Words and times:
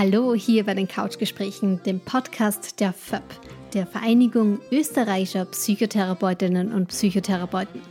Hallo 0.00 0.32
hier 0.32 0.64
bei 0.64 0.72
den 0.72 0.88
Couchgesprächen, 0.88 1.82
dem 1.82 2.00
Podcast 2.00 2.80
der 2.80 2.94
FÖP, 2.94 3.22
der 3.74 3.86
Vereinigung 3.86 4.58
österreichischer 4.72 5.44
Psychotherapeutinnen 5.44 6.72
und 6.72 6.86
Psychotherapeuten. 6.86 7.82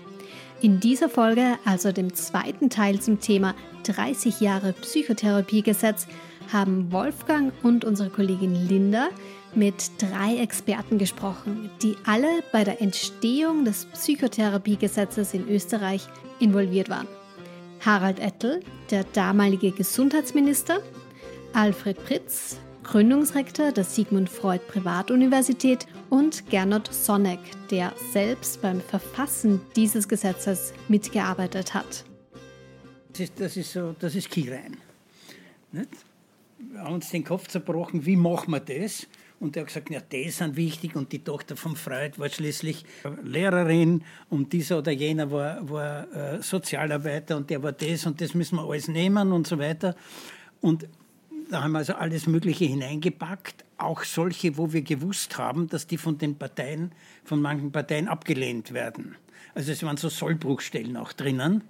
In 0.59 0.79
dieser 0.79 1.07
Folge, 1.07 1.59
also 1.65 1.91
dem 1.91 2.15
zweiten 2.15 2.71
Teil 2.71 2.99
zum 2.99 3.19
Thema 3.19 3.53
30 3.83 4.41
Jahre 4.41 4.73
Psychotherapiegesetz, 4.73 6.07
haben 6.51 6.91
Wolfgang 6.91 7.53
und 7.61 7.85
unsere 7.85 8.09
Kollegin 8.09 8.55
Linda 8.55 9.09
mit 9.53 9.91
drei 9.99 10.37
Experten 10.37 10.97
gesprochen, 10.97 11.69
die 11.83 11.95
alle 12.07 12.41
bei 12.51 12.63
der 12.63 12.81
Entstehung 12.81 13.65
des 13.65 13.85
Psychotherapiegesetzes 13.85 15.35
in 15.35 15.47
Österreich 15.47 16.07
involviert 16.39 16.89
waren. 16.89 17.07
Harald 17.85 18.17
Ettel, 18.17 18.61
der 18.89 19.03
damalige 19.13 19.69
Gesundheitsminister, 19.69 20.79
Alfred 21.53 22.03
Pritz, 22.05 22.57
Gründungsrektor 22.83 23.71
der 23.71 23.83
Sigmund 23.83 24.29
Freud 24.29 24.61
Privatuniversität 24.67 25.87
und 26.09 26.49
Gernot 26.49 26.93
Sonneck, 26.93 27.39
der 27.71 27.93
selbst 28.11 28.61
beim 28.61 28.81
Verfassen 28.81 29.59
dieses 29.75 30.07
Gesetzes 30.07 30.73
mitgearbeitet 30.87 31.73
hat. 31.73 32.05
Das 33.11 33.21
ist, 33.21 33.39
das 33.39 33.57
ist 33.57 33.73
so, 33.73 33.95
das 33.99 34.15
ist 34.15 34.29
Kirein. 34.29 34.77
Nicht? 35.71 35.89
Wir 36.57 36.81
haben 36.81 36.95
uns 36.95 37.09
den 37.09 37.23
Kopf 37.23 37.47
zerbrochen, 37.47 38.05
wie 38.05 38.15
machen 38.15 38.51
wir 38.51 38.59
das? 38.59 39.07
Und 39.39 39.55
er 39.55 39.61
hat 39.61 39.67
gesagt, 39.67 39.89
ja, 39.89 40.01
die 40.01 40.29
sind 40.29 40.55
wichtig. 40.57 40.95
Und 40.95 41.11
die 41.13 41.23
Tochter 41.23 41.55
von 41.55 41.75
Freud 41.75 42.19
war 42.19 42.29
schließlich 42.29 42.83
Lehrerin 43.23 44.03
und 44.29 44.51
dieser 44.51 44.79
oder 44.79 44.91
jener 44.91 45.31
war, 45.31 45.69
war 45.69 46.13
äh, 46.13 46.41
Sozialarbeiter 46.41 47.37
und 47.37 47.49
der 47.49 47.63
war 47.63 47.71
das 47.71 48.05
und 48.05 48.19
das 48.19 48.33
müssen 48.33 48.57
wir 48.57 48.69
alles 48.69 48.87
nehmen 48.89 49.31
und 49.31 49.47
so 49.47 49.57
weiter. 49.57 49.95
Und 50.61 50.87
da 51.49 51.63
haben 51.63 51.71
wir 51.71 51.79
also 51.79 51.93
alles 51.93 52.27
Mögliche 52.27 52.65
hineingepackt, 52.65 53.65
auch 53.77 54.03
solche, 54.03 54.57
wo 54.57 54.71
wir 54.71 54.81
gewusst 54.81 55.37
haben, 55.37 55.67
dass 55.67 55.87
die 55.87 55.97
von 55.97 56.17
den 56.17 56.35
Parteien, 56.35 56.91
von 57.23 57.41
manchen 57.41 57.71
Parteien 57.71 58.07
abgelehnt 58.07 58.73
werden. 58.73 59.15
Also 59.55 59.71
es 59.71 59.83
waren 59.83 59.97
so 59.97 60.09
Sollbruchstellen 60.09 60.95
auch 60.95 61.11
drinnen. 61.13 61.63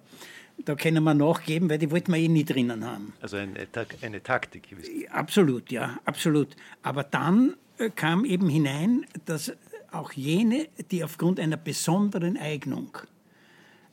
Da 0.65 0.75
können 0.75 1.03
wir 1.03 1.13
nachgeben, 1.13 1.69
weil 1.69 1.77
die 1.77 1.89
wollten 1.89 2.11
wir 2.11 2.19
eh 2.19 2.27
nie 2.27 2.43
drinnen 2.43 2.85
haben. 2.85 3.13
Also 3.21 3.37
eine, 3.37 3.67
eine 4.01 4.21
Taktik. 4.21 4.75
Absolut, 5.09 5.71
ja, 5.71 5.99
absolut. 6.03 6.55
Aber 6.83 7.03
dann 7.03 7.55
äh, 7.77 7.89
kam 7.89 8.25
eben 8.25 8.49
hinein, 8.49 9.05
dass 9.25 9.53
auch 9.91 10.11
jene, 10.11 10.67
die 10.91 11.03
aufgrund 11.03 11.39
einer 11.39 11.57
besonderen 11.57 12.37
Eignung 12.37 12.97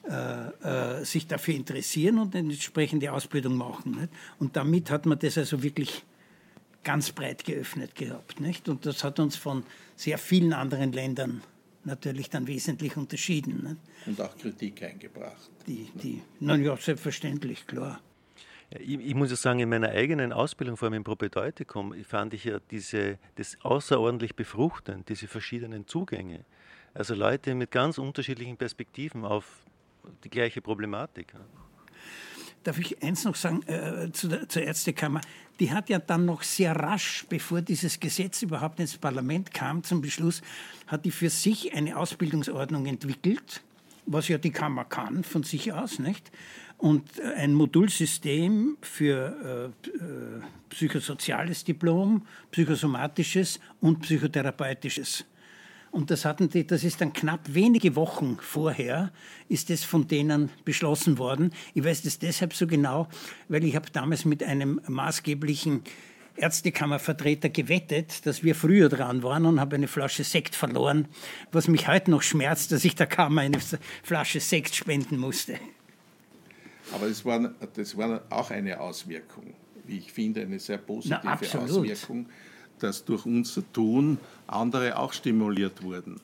äh, 0.08 1.00
äh, 1.00 1.04
sich 1.04 1.26
dafür 1.26 1.54
interessieren 1.54 2.18
und 2.18 2.36
eine 2.36 2.52
entsprechende 2.52 3.12
Ausbildung 3.12 3.56
machen. 3.56 3.92
Nicht? 4.00 4.12
Und 4.38 4.56
damit 4.56 4.90
hat 4.90 5.04
man 5.04 5.18
das 5.18 5.36
also 5.36 5.62
wirklich 5.62 6.04
ganz 6.84 7.10
breit 7.10 7.44
geöffnet 7.44 7.96
gehabt. 7.96 8.40
Nicht? 8.40 8.68
Und 8.68 8.86
das 8.86 9.02
hat 9.02 9.18
uns 9.18 9.36
von 9.36 9.64
sehr 9.96 10.18
vielen 10.18 10.52
anderen 10.52 10.92
Ländern 10.92 11.42
natürlich 11.82 12.30
dann 12.30 12.46
wesentlich 12.46 12.96
unterschieden. 12.96 13.62
Nicht? 13.64 13.76
Und 14.06 14.20
auch 14.20 14.36
Kritik 14.38 14.82
eingebracht. 14.84 15.50
Die, 15.66 15.90
die, 15.94 16.22
na 16.38 16.56
ja, 16.56 16.76
selbstverständlich, 16.76 17.66
klar. 17.66 18.00
Ich, 18.70 19.00
ich, 19.00 19.14
muss 19.14 19.30
ja 19.30 19.36
sagen, 19.36 19.58
in 19.58 19.68
meiner 19.68 19.88
eigenen 19.91 20.32
Ausbildung, 20.32 20.76
vor 20.76 20.86
allem 20.86 20.94
im 20.94 21.04
Propedeutikum, 21.04 21.94
fand 22.04 22.34
ich 22.34 22.44
ja 22.44 22.60
diese, 22.70 23.18
das 23.34 23.56
außerordentlich 23.62 24.36
befruchtend, 24.36 25.08
diese 25.08 25.26
verschiedenen 25.26 25.88
Zugänge. 25.88 26.44
Also 26.94 27.14
Leute 27.14 27.54
mit 27.56 27.72
ganz 27.72 27.98
unterschiedlichen 27.98 28.56
Perspektiven 28.56 29.24
auf 29.24 29.66
die 30.24 30.30
gleiche 30.30 30.60
Problematik. 30.60 31.34
Darf 32.62 32.78
ich 32.78 33.00
eins 33.03 33.25
noch 33.25 33.36
sagen 33.36 33.62
äh, 33.69 34.10
zu 34.12 34.28
der, 34.28 34.48
zur 34.48 34.62
Ärztekammer? 34.62 35.20
Die 35.60 35.72
hat 35.72 35.88
ja 35.88 36.00
dann 36.00 36.25
noch 36.25 36.42
sehr 36.42 36.75
rasch, 36.75 37.25
bevor 37.28 37.62
dieses 37.62 38.00
Gesetz 38.00 38.42
überhaupt 38.42 38.81
ins 38.81 38.98
Parlament 38.98 39.54
kam, 39.54 39.84
zum 39.84 40.00
Beschluss, 40.00 40.42
hat 40.88 41.04
die 41.04 41.12
für 41.12 41.31
sich 41.31 41.75
eine 41.75 41.97
Ausbildungsordnung 41.97 42.86
entwickelt, 42.86 43.62
was 44.04 44.26
ja 44.28 44.38
die 44.38 44.50
Kammer 44.50 44.84
kann 44.84 45.22
von 45.22 45.44
sich 45.44 45.72
aus, 45.72 45.98
nicht? 45.98 46.31
Und 46.76 47.20
äh, 47.20 47.34
ein 47.36 47.54
Modulsystem 47.54 48.76
für 48.82 49.72
äh, 49.84 49.88
äh, 49.88 50.42
psychosoziales 50.69 51.62
Diplom, 51.62 52.26
psychosomatisches 52.50 53.60
und 53.81 54.00
psychotherapeutisches. 54.00 55.25
Und 55.91 56.10
das 56.10 56.24
hatten 56.24 56.48
die, 56.48 56.66
das 56.66 56.84
ist 56.84 57.00
dann 57.00 57.12
knapp 57.12 57.41
wenige 57.47 57.97
Wochen 57.97 58.38
vorher, 58.41 59.12
ist 59.48 59.70
es 59.70 59.84
von 59.84 60.08
denen 60.08 60.50
beschlossen 60.64 61.19
worden. 61.19 61.52
Ich 61.74 61.84
weiß 61.84 62.02
das 62.02 62.19
deshalb 62.19 62.54
so 62.54 62.66
genau, 62.66 63.08
weil 63.48 63.64
ich 63.64 63.76
habe 63.76 63.91
damals 63.91 64.25
mit 64.25 64.42
einem 64.42 64.80
maßgeblichen 64.86 65.82
Ärztekammervertreter 66.36 67.48
gewettet, 67.48 68.26
dass 68.26 68.42
wir 68.42 68.54
früher 68.54 68.88
dran 68.88 69.22
waren 69.22 69.46
und 69.46 69.58
habe 69.58 69.76
eine 69.76 69.88
Flasche 69.88 70.22
Sekt 70.25 70.54
verloren, 70.54 71.08
was 71.50 71.69
mich 71.69 71.88
heute 71.88 72.10
noch 72.10 72.22
schmerzt, 72.22 72.72
dass 72.72 72.84
ich 72.84 72.94
der 72.94 73.06
Kammer 73.06 73.42
eine 73.42 73.58
Flasche 74.02 74.41
Sekt 74.41 74.75
spenden 74.75 75.19
musste. 75.19 75.58
Aber 76.92 77.08
das 77.08 77.25
war, 77.25 77.54
das 77.75 77.96
war 77.96 78.22
auch 78.30 78.50
eine 78.50 78.80
Auswirkung, 78.80 79.54
wie 79.86 79.98
ich 79.98 80.12
finde, 80.12 80.42
eine 80.42 80.58
sehr 80.58 80.78
positive 80.78 81.20
Na, 81.25 81.34
Auswirkung 81.34 82.26
dass 82.78 83.04
durch 83.04 83.25
unser 83.26 83.62
Tun 83.72 84.19
andere 84.47 84.98
auch 84.98 85.12
stimuliert 85.12 85.82
wurden. 85.82 86.20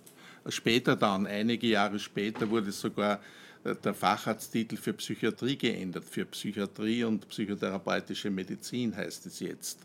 Später 0.48 0.96
dann, 0.96 1.26
einige 1.26 1.68
Jahre 1.68 1.98
später, 1.98 2.50
wurde 2.50 2.72
sogar 2.72 3.20
äh, 3.64 3.74
der 3.76 3.94
Facharzttitel 3.94 4.76
für 4.76 4.92
Psychiatrie 4.92 5.56
geändert. 5.56 6.04
Für 6.04 6.24
Psychiatrie 6.24 7.04
und 7.04 7.28
psychotherapeutische 7.28 8.30
Medizin 8.30 8.96
heißt 8.96 9.26
es 9.26 9.40
jetzt. 9.40 9.80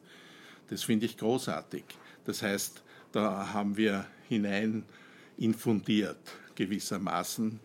Das 0.70 0.84
finde 0.84 1.06
ich 1.06 1.18
großartig. 1.18 1.84
Das 2.26 2.42
heißt, 2.42 2.82
da 3.12 3.54
haben 3.54 3.78
wir 3.78 4.06
hinein 4.28 4.84
infundiert 5.38 6.18
gewissermaßen. 6.56 7.60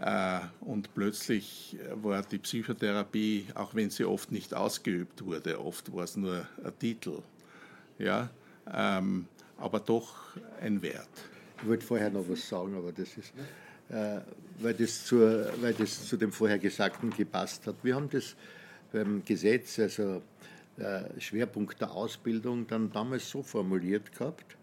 Äh, 0.00 0.40
und 0.60 0.94
plötzlich 0.94 1.76
war 1.94 2.22
die 2.22 2.38
Psychotherapie, 2.38 3.46
auch 3.54 3.74
wenn 3.74 3.90
sie 3.90 4.04
oft 4.04 4.32
nicht 4.32 4.54
ausgeübt 4.54 5.24
wurde, 5.24 5.60
oft 5.60 5.92
war 5.92 6.04
es 6.04 6.16
nur 6.16 6.46
ein 6.64 6.78
Titel, 6.78 7.22
ja, 8.02 8.30
ähm, 8.72 9.26
aber 9.58 9.80
doch 9.80 10.36
ein 10.60 10.82
Wert. 10.82 11.08
Ich 11.60 11.68
wollte 11.68 11.86
vorher 11.86 12.10
noch 12.10 12.28
was 12.28 12.48
sagen, 12.48 12.74
aber 12.76 12.92
das 12.92 13.16
ist, 13.16 13.32
äh, 13.90 14.20
weil, 14.60 14.74
das 14.74 15.04
zur, 15.04 15.52
weil 15.60 15.72
das 15.74 16.06
zu 16.06 16.16
dem 16.16 16.32
vorher 16.32 16.58
Gesagten 16.58 17.10
gepasst 17.10 17.66
hat. 17.66 17.76
Wir 17.82 17.94
haben 17.94 18.10
das 18.10 18.34
beim 18.92 19.24
Gesetz, 19.24 19.78
also 19.78 20.22
äh, 20.78 21.20
Schwerpunkt 21.20 21.80
der 21.80 21.92
Ausbildung, 21.92 22.66
dann 22.66 22.90
damals 22.90 23.30
so 23.30 23.42
formuliert 23.42 24.12
gehabt, 24.12 24.56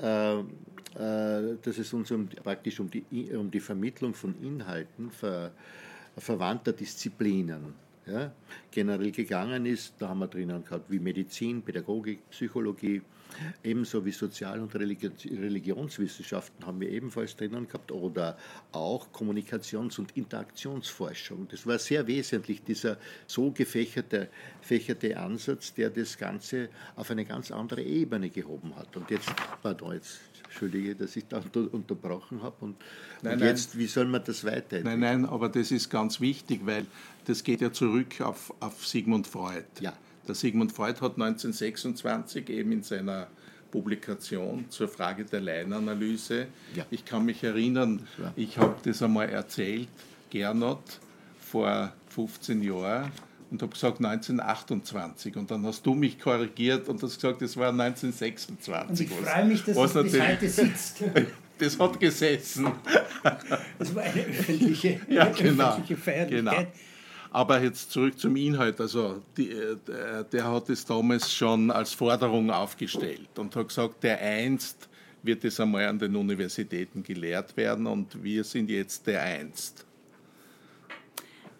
äh, 0.00 0.38
äh 0.38 1.56
dass 1.62 1.78
es 1.78 1.92
uns 1.92 2.10
um, 2.10 2.28
praktisch 2.28 2.80
um 2.80 2.90
die, 2.90 3.04
um 3.36 3.50
die 3.50 3.60
Vermittlung 3.60 4.14
von 4.14 4.34
Inhalten 4.42 5.10
ver, 5.10 5.50
verwandter 6.16 6.72
Disziplinen 6.72 7.85
ja, 8.06 8.32
generell 8.70 9.10
gegangen 9.10 9.66
ist. 9.66 9.94
Da 9.98 10.08
haben 10.08 10.20
wir 10.20 10.28
drinnen 10.28 10.64
gehabt 10.64 10.90
wie 10.90 10.98
Medizin, 10.98 11.62
Pädagogik, 11.62 12.30
Psychologie, 12.30 13.02
ebenso 13.62 14.04
wie 14.04 14.12
Sozial- 14.12 14.60
und 14.60 14.74
Religionswissenschaften 14.74 16.64
haben 16.66 16.80
wir 16.80 16.88
ebenfalls 16.88 17.36
drinnen 17.36 17.66
gehabt 17.66 17.90
oder 17.92 18.38
auch 18.72 19.12
Kommunikations- 19.12 19.98
und 19.98 20.16
Interaktionsforschung. 20.16 21.48
Das 21.50 21.66
war 21.66 21.78
sehr 21.78 22.06
wesentlich, 22.06 22.62
dieser 22.62 22.98
so 23.26 23.50
gefächerte, 23.50 24.28
gefächerte 24.60 25.18
Ansatz, 25.18 25.74
der 25.74 25.90
das 25.90 26.16
Ganze 26.16 26.68
auf 26.94 27.10
eine 27.10 27.24
ganz 27.24 27.50
andere 27.50 27.82
Ebene 27.82 28.30
gehoben 28.30 28.74
hat. 28.76 28.96
Und 28.96 29.10
jetzt, 29.10 29.30
pardon, 29.62 29.94
jetzt 29.94 30.20
Entschuldige, 30.56 30.94
dass 30.94 31.14
ich 31.16 31.26
da 31.28 31.42
unterbrochen 31.52 32.42
habe. 32.42 32.56
Und, 32.60 32.76
nein, 33.20 33.34
und 33.34 33.46
jetzt, 33.46 33.74
nein. 33.74 33.82
wie 33.82 33.86
soll 33.86 34.06
man 34.06 34.22
das 34.24 34.42
weiterentwickeln? 34.42 35.00
Nein, 35.00 35.22
nein, 35.22 35.26
aber 35.26 35.50
das 35.50 35.70
ist 35.70 35.90
ganz 35.90 36.18
wichtig, 36.18 36.62
weil 36.64 36.86
das 37.26 37.44
geht 37.44 37.60
ja 37.60 37.70
zurück 37.70 38.22
auf, 38.22 38.54
auf 38.60 38.86
Sigmund 38.86 39.26
Freud. 39.26 39.64
Ja. 39.80 39.92
Der 40.26 40.34
Sigmund 40.34 40.72
Freud 40.72 41.00
hat 41.02 41.12
1926 41.12 42.48
eben 42.48 42.72
in 42.72 42.82
seiner 42.82 43.26
Publikation 43.70 44.64
zur 44.70 44.88
Frage 44.88 45.26
der 45.26 45.42
Leinanalyse, 45.42 46.46
ja. 46.74 46.86
ich 46.90 47.04
kann 47.04 47.26
mich 47.26 47.44
erinnern, 47.44 48.06
ich 48.34 48.56
habe 48.56 48.76
das 48.82 49.02
einmal 49.02 49.28
erzählt, 49.28 49.88
Gernot, 50.30 51.00
vor 51.38 51.92
15 52.08 52.62
Jahren 52.62 53.12
und 53.50 53.62
habe 53.62 53.72
gesagt 53.72 53.98
1928 53.98 55.36
und 55.36 55.50
dann 55.50 55.64
hast 55.64 55.84
du 55.86 55.94
mich 55.94 56.18
korrigiert 56.18 56.88
und 56.88 57.02
hast 57.02 57.14
gesagt, 57.16 57.42
es 57.42 57.56
war 57.56 57.70
1926. 57.70 58.88
Und 58.88 59.00
ich 59.00 59.10
freue 59.10 59.44
mich, 59.44 59.64
dass 59.64 59.76
es 59.76 60.02
bis 60.02 60.20
heute 60.20 60.48
sitzt. 60.48 61.04
Das 61.58 61.78
hat 61.78 61.98
gesessen. 61.98 62.70
Das 63.78 63.94
war 63.94 64.02
eine 64.02 64.20
öffentliche, 64.26 65.00
ja, 65.08 65.24
genau, 65.30 65.68
öffentliche 65.68 65.96
Feierlichkeit. 65.96 66.58
Genau. 66.58 66.72
Aber 67.30 67.62
jetzt 67.62 67.90
zurück 67.92 68.18
zum 68.18 68.36
Inhalt. 68.36 68.78
Also 68.78 69.22
die, 69.38 69.52
äh, 69.52 69.76
der 70.30 70.52
hat 70.52 70.68
es 70.68 70.84
damals 70.84 71.32
schon 71.32 71.70
als 71.70 71.94
Forderung 71.94 72.50
aufgestellt 72.50 73.38
und 73.38 73.56
hat 73.56 73.68
gesagt, 73.68 74.02
der 74.02 74.20
einst 74.20 74.86
wird 75.22 75.44
es 75.44 75.58
einmal 75.58 75.86
an 75.86 75.98
den 75.98 76.14
Universitäten 76.14 77.02
gelehrt 77.02 77.56
werden 77.56 77.86
und 77.86 78.22
wir 78.22 78.44
sind 78.44 78.68
jetzt 78.68 79.06
der 79.06 79.22
einst. 79.22 79.85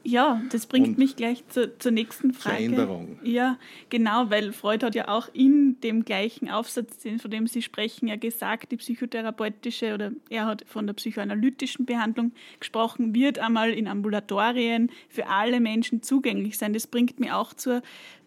Ja, 0.07 0.41
das 0.53 0.67
bringt 0.67 0.87
Und 0.87 0.99
mich 0.99 1.17
gleich 1.17 1.43
zu, 1.49 1.77
zur 1.79 1.91
nächsten 1.91 2.33
Frage. 2.33 2.57
Veränderung. 2.59 3.19
Ja, 3.25 3.59
genau, 3.91 4.31
weil 4.31 4.53
Freud 4.53 4.87
hat 4.87 4.95
ja 4.95 5.09
auch 5.09 5.29
in 5.33 5.81
dem 5.81 6.05
gleichen 6.05 6.49
Aufsatz, 6.49 7.05
von 7.21 7.29
dem 7.29 7.49
Sie 7.49 7.61
sprechen, 7.61 8.07
ja 8.07 8.15
gesagt, 8.15 8.71
die 8.71 8.77
psychotherapeutische 8.77 9.95
oder 9.95 10.13
er 10.31 10.47
hat 10.47 10.65
von 10.69 10.87
der 10.87 10.95
psychoanalytischen 10.95 11.87
Behandlung 11.87 12.31
gesprochen, 12.61 13.17
wird 13.17 13.41
einmal 13.41 13.73
in 13.73 13.89
Ambulatorien 13.89 14.93
für 15.09 15.27
alle 15.27 15.59
Menschen 15.59 16.03
zugänglich 16.03 16.57
sein. 16.57 16.73
Das 16.73 16.87
bringt 16.87 17.19
mich 17.19 17.33
auch 17.33 17.53
zur, 17.53 17.83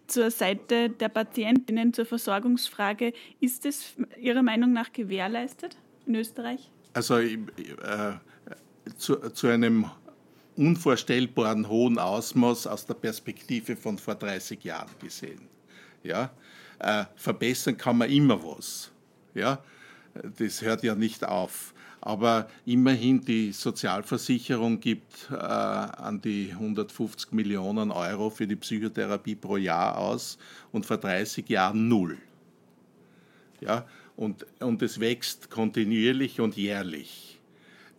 zur 0.06 0.30
Seite 0.30 0.90
der 0.90 1.08
Patientinnen, 1.08 1.94
zur 1.94 2.04
Versorgungsfrage. 2.04 3.14
Ist 3.40 3.64
das 3.64 3.94
Ihrer 4.20 4.42
Meinung 4.42 4.74
nach 4.74 4.92
gewährleistet 4.92 5.78
in 6.04 6.14
Österreich? 6.14 6.70
Also 6.92 7.16
äh, 7.16 7.38
zu, 8.98 9.16
zu 9.30 9.46
einem 9.46 9.86
unvorstellbaren 10.56 11.68
hohen 11.68 11.98
Ausmaß 11.98 12.66
aus 12.66 12.86
der 12.86 12.94
Perspektive 12.94 13.76
von 13.76 13.98
vor 13.98 14.14
30 14.14 14.62
Jahren 14.64 14.90
gesehen. 15.00 15.40
Ja? 16.02 16.30
Äh, 16.78 17.04
verbessern 17.16 17.76
kann 17.76 17.98
man 17.98 18.10
immer 18.10 18.42
was. 18.42 18.90
Ja? 19.34 19.62
Das 20.38 20.62
hört 20.62 20.82
ja 20.82 20.94
nicht 20.94 21.24
auf. 21.24 21.74
Aber 22.02 22.48
immerhin, 22.64 23.20
die 23.20 23.52
Sozialversicherung 23.52 24.80
gibt 24.80 25.28
äh, 25.30 25.34
an 25.34 26.20
die 26.22 26.50
150 26.50 27.32
Millionen 27.32 27.90
Euro 27.90 28.30
für 28.30 28.46
die 28.46 28.56
Psychotherapie 28.56 29.34
pro 29.34 29.58
Jahr 29.58 29.98
aus 29.98 30.38
und 30.72 30.86
vor 30.86 30.96
30 30.96 31.48
Jahren 31.48 31.88
null. 31.88 32.16
Ja? 33.60 33.86
Und, 34.16 34.46
und 34.60 34.82
es 34.82 34.98
wächst 34.98 35.50
kontinuierlich 35.50 36.40
und 36.40 36.56
jährlich 36.56 37.30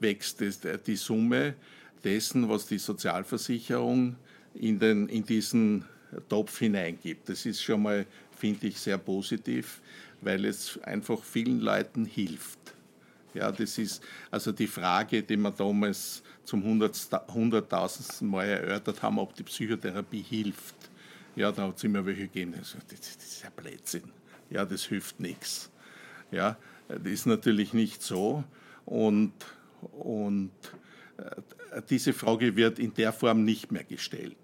wächst 0.01 0.41
es, 0.41 0.61
die 0.85 0.95
Summe 0.95 1.55
dessen, 2.03 2.49
was 2.49 2.65
die 2.67 2.77
Sozialversicherung 2.77 4.15
in, 4.53 4.79
den, 4.79 5.07
in 5.07 5.25
diesen 5.25 5.85
Topf 6.29 6.59
hineingibt. 6.59 7.29
Das 7.29 7.45
ist 7.45 7.61
schon 7.61 7.83
mal, 7.83 8.05
finde 8.37 8.67
ich, 8.67 8.79
sehr 8.79 8.97
positiv, 8.97 9.81
weil 10.21 10.45
es 10.45 10.79
einfach 10.83 11.23
vielen 11.23 11.59
Leuten 11.59 12.05
hilft. 12.05 12.59
Ja, 13.33 13.51
das 13.51 13.77
ist 13.77 14.03
also 14.29 14.51
die 14.51 14.67
Frage, 14.67 15.23
die 15.23 15.37
wir 15.37 15.51
damals 15.51 16.21
zum 16.43 16.63
hunderttausendsten 16.63 18.27
Mal 18.27 18.45
erörtert 18.45 19.01
haben, 19.01 19.19
ob 19.19 19.33
die 19.35 19.43
Psychotherapie 19.43 20.21
hilft. 20.21 20.75
Ja, 21.35 21.51
da 21.51 21.69
es 21.69 21.83
immer 21.85 22.05
welche 22.05 22.23
gegeben, 22.23 22.53
das 22.57 22.75
ist 22.91 23.43
ja 23.43 23.49
Blödsinn. 23.55 24.03
Ja, 24.49 24.65
das 24.65 24.83
hilft 24.83 25.21
nichts. 25.21 25.69
Ja, 26.29 26.57
das 26.89 26.99
ist 27.05 27.25
natürlich 27.25 27.73
nicht 27.73 28.03
so. 28.03 28.43
Und, 28.85 29.31
und 29.93 30.51
diese 31.89 32.13
Frage 32.13 32.55
wird 32.55 32.79
in 32.79 32.93
der 32.93 33.11
Form 33.13 33.43
nicht 33.43 33.71
mehr 33.71 33.83
gestellt. 33.83 34.37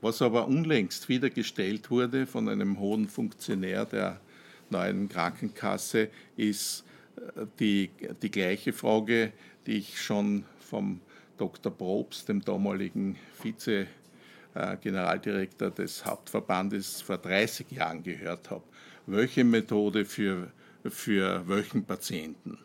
Was 0.00 0.22
aber 0.22 0.46
unlängst 0.46 1.08
wieder 1.08 1.30
gestellt 1.30 1.90
wurde 1.90 2.26
von 2.26 2.48
einem 2.48 2.78
hohen 2.78 3.08
Funktionär 3.08 3.86
der 3.86 4.20
neuen 4.70 5.08
Krankenkasse, 5.08 6.10
ist 6.36 6.84
äh, 7.16 7.46
die, 7.58 7.90
die 8.20 8.30
gleiche 8.30 8.72
Frage, 8.72 9.32
die 9.66 9.78
ich 9.78 10.00
schon 10.00 10.44
vom 10.58 11.00
Dr. 11.38 11.72
Probst, 11.72 12.28
dem 12.28 12.44
damaligen 12.44 13.16
Vize-Generaldirektor 13.42 15.70
des 15.70 16.04
Hauptverbandes, 16.04 17.00
vor 17.00 17.18
30 17.18 17.70
Jahren 17.70 18.02
gehört 18.02 18.50
habe. 18.50 18.64
Welche 19.06 19.44
Methode 19.44 20.04
für, 20.04 20.50
für 20.84 21.48
welchen 21.48 21.84
Patienten? 21.84 22.58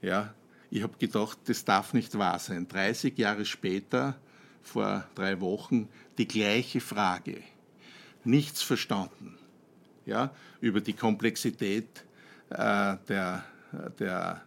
Ja, 0.00 0.32
ich 0.70 0.82
habe 0.82 0.96
gedacht, 0.98 1.38
das 1.46 1.64
darf 1.64 1.94
nicht 1.94 2.18
wahr 2.18 2.38
sein. 2.38 2.68
30 2.68 3.16
Jahre 3.18 3.44
später, 3.44 4.18
vor 4.62 5.06
drei 5.14 5.40
Wochen, 5.40 5.88
die 6.18 6.28
gleiche 6.28 6.80
Frage. 6.80 7.42
Nichts 8.24 8.62
verstanden 8.62 9.38
ja, 10.08 10.30
über 10.60 10.80
die 10.80 10.94
Komplexität 10.94 12.04
äh, 12.50 12.96
der, 13.08 13.44
der, 13.98 14.42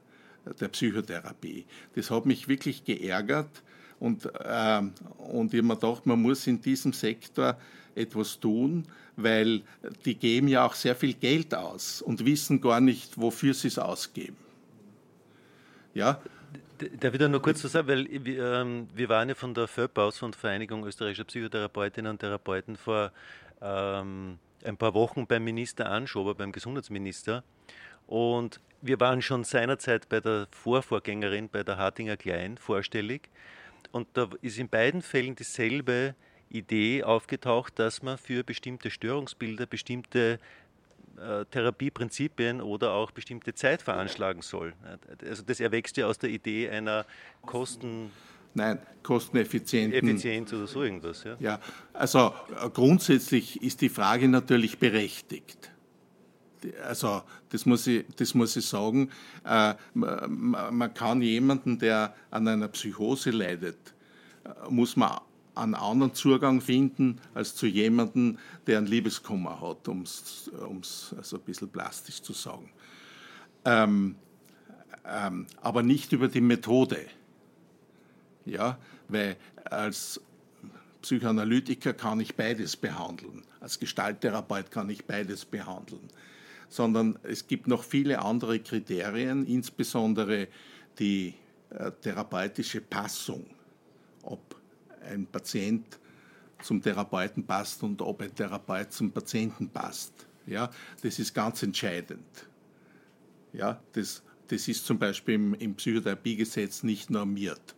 der 0.59 0.68
Psychotherapie. 0.69 1.65
Das 1.95 2.09
hat 2.09 2.25
mich 2.25 2.47
wirklich 2.47 2.83
geärgert 2.83 3.63
und, 4.00 4.25
äh, 4.25 4.81
und 5.19 5.53
ich 5.53 5.59
habe 5.59 5.67
mir 5.67 5.75
gedacht, 5.75 6.06
man 6.06 6.21
muss 6.21 6.47
in 6.47 6.59
diesem 6.59 6.94
Sektor 6.94 7.57
etwas 7.94 8.39
tun, 8.39 8.85
weil 9.15 9.62
die 10.06 10.15
geben 10.15 10.47
ja 10.47 10.65
auch 10.65 10.74
sehr 10.74 10.95
viel 10.95 11.13
Geld 11.13 11.53
aus 11.53 12.01
und 12.01 12.25
wissen 12.25 12.59
gar 12.59 12.81
nicht, 12.81 13.17
wofür 13.19 13.53
sie 13.53 13.67
es 13.67 13.77
ausgeben. 13.77 14.38
Ja. 15.93 16.21
Da 16.99 17.27
nur 17.27 17.41
kurz 17.41 17.63
was 17.63 17.73
sagen, 17.73 17.88
weil 17.88 18.07
wir, 18.09 18.53
ähm, 18.53 18.88
wir 18.95 19.07
waren 19.07 19.29
ja 19.29 19.35
von 19.35 19.53
der 19.53 19.67
FÖP 19.67 19.97
aus, 19.99 20.17
von 20.17 20.31
der 20.31 20.39
Vereinigung 20.39 20.83
österreichischer 20.85 21.25
Psychotherapeutinnen 21.25 22.09
und 22.09 22.19
Therapeuten, 22.19 22.75
vor 22.75 23.11
ähm, 23.61 24.39
ein 24.63 24.77
paar 24.77 24.93
Wochen 24.95 25.27
beim 25.27 25.43
Minister 25.43 25.89
Anschober, 25.89 26.33
beim 26.33 26.51
Gesundheitsminister. 26.51 27.43
Und 28.07 28.59
wir 28.81 28.99
waren 28.99 29.21
schon 29.21 29.43
seinerzeit 29.43 30.09
bei 30.09 30.19
der 30.19 30.47
Vorvorgängerin, 30.49 31.49
bei 31.49 31.63
der 31.63 31.77
Hartinger 31.77 32.17
Klein, 32.17 32.57
vorstellig. 32.57 33.29
Und 33.91 34.07
da 34.13 34.29
ist 34.41 34.57
in 34.57 34.67
beiden 34.67 35.01
Fällen 35.01 35.35
dieselbe 35.35 36.15
Idee 36.49 37.03
aufgetaucht, 37.03 37.77
dass 37.79 38.01
man 38.01 38.17
für 38.17 38.43
bestimmte 38.43 38.89
Störungsbilder 38.89 39.65
bestimmte 39.65 40.39
äh, 41.18 41.46
Therapieprinzipien 41.46 42.62
oder 42.62 42.92
auch 42.92 43.12
bestimmte 43.12 43.54
Zeit 43.54 43.81
veranschlagen 43.81 44.42
soll. 44.42 44.74
Also 45.28 45.44
das 45.44 45.60
erwächst 45.60 45.98
ja 45.98 46.08
aus 46.08 46.18
der 46.18 46.30
Idee 46.30 46.69
einer 46.69 47.06
Kosten... 47.46 48.12
Nein, 48.54 48.80
kosteneffizienten. 49.02 50.10
Effizient 50.10 50.52
oder 50.52 50.68
so 50.68 50.84
irgendwas, 50.84 51.24
ja. 51.24 51.38
Ja, 51.40 51.60
also 51.94 52.34
äh, 52.62 52.69
grundsätzlich 52.69 53.62
ist 53.63 53.80
die 53.80 53.90
Frage 53.90 54.28
natürlich 54.28 54.78
berechtigt. 54.78 55.72
Also 56.84 57.24
das 57.50 57.66
muss 57.66 57.88
ich, 57.88 58.06
das 58.18 58.34
muss 58.34 58.56
ich 58.56 58.66
sagen. 58.66 59.10
Äh, 59.46 59.74
man 59.94 60.94
kann 60.94 61.22
jemanden, 61.22 61.80
der 61.80 62.13
an 62.30 62.48
einer 62.48 62.68
Psychose 62.68 63.31
leidet, 63.31 63.94
muss 64.69 64.96
man 64.96 65.19
einen 65.56 65.75
anderen 65.75 66.13
Zugang 66.13 66.62
finden 66.62 67.19
als 67.33 67.56
zu 67.56 67.68
jemandem, 67.68 68.38
der 68.68 68.77
einen 68.77 68.88
Liebeskummer 68.88 69.62
hat, 69.62 69.88
um 69.88 70.01
es 70.03 70.50
also 71.15 71.38
ein 71.38 71.44
bisschen 71.44 71.69
plastisch 71.69 72.21
zu 72.21 72.33
sagen. 72.33 72.69
Ähm, 73.65 74.15
ähm, 75.05 75.48
aber 75.62 75.84
nicht 75.84 76.12
über 76.13 76.27
die 76.27 76.41
Methode. 76.41 77.05
Ja, 78.46 78.77
weil 79.08 79.38
als 79.65 80.22
Psychoanalytiker 81.01 81.93
kann 81.93 82.20
ich 82.20 82.36
beides 82.36 82.75
behandeln, 82.75 83.43
als 83.60 83.79
Gestalttherapeut 83.79 84.72
kann 84.72 84.89
ich 84.89 85.05
beides 85.05 85.46
behandeln, 85.46 86.08
sondern 86.70 87.20
es 87.24 87.48
gibt 87.48 87.67
noch 87.67 87.84
viele 87.84 88.22
andere 88.22 88.60
Kriterien, 88.60 89.46
insbesondere 89.46 90.48
die 91.00 91.36
äh, 91.70 91.91
therapeutische 92.01 92.81
Passung, 92.81 93.46
ob 94.24 94.61
ein 95.03 95.25
Patient 95.25 96.00
zum 96.62 96.81
Therapeuten 96.81 97.46
passt 97.46 97.84
und 97.84 98.01
ob 98.01 98.22
ein 98.22 98.34
Therapeut 98.34 98.91
zum 98.91 99.12
Patienten 99.12 99.70
passt. 99.70 100.13
Ja, 100.46 100.70
das 101.01 101.20
ist 101.20 101.34
ganz 101.34 101.63
entscheidend. 101.63 102.48
Ja, 103.53 103.81
das, 103.93 104.24
das 104.48 104.67
ist 104.67 104.86
zum 104.86 104.98
Beispiel 104.98 105.36
im, 105.36 105.53
im 105.55 105.75
Psychotherapiegesetz 105.75 106.84
nicht 106.84 107.10
normiert. 107.10 107.75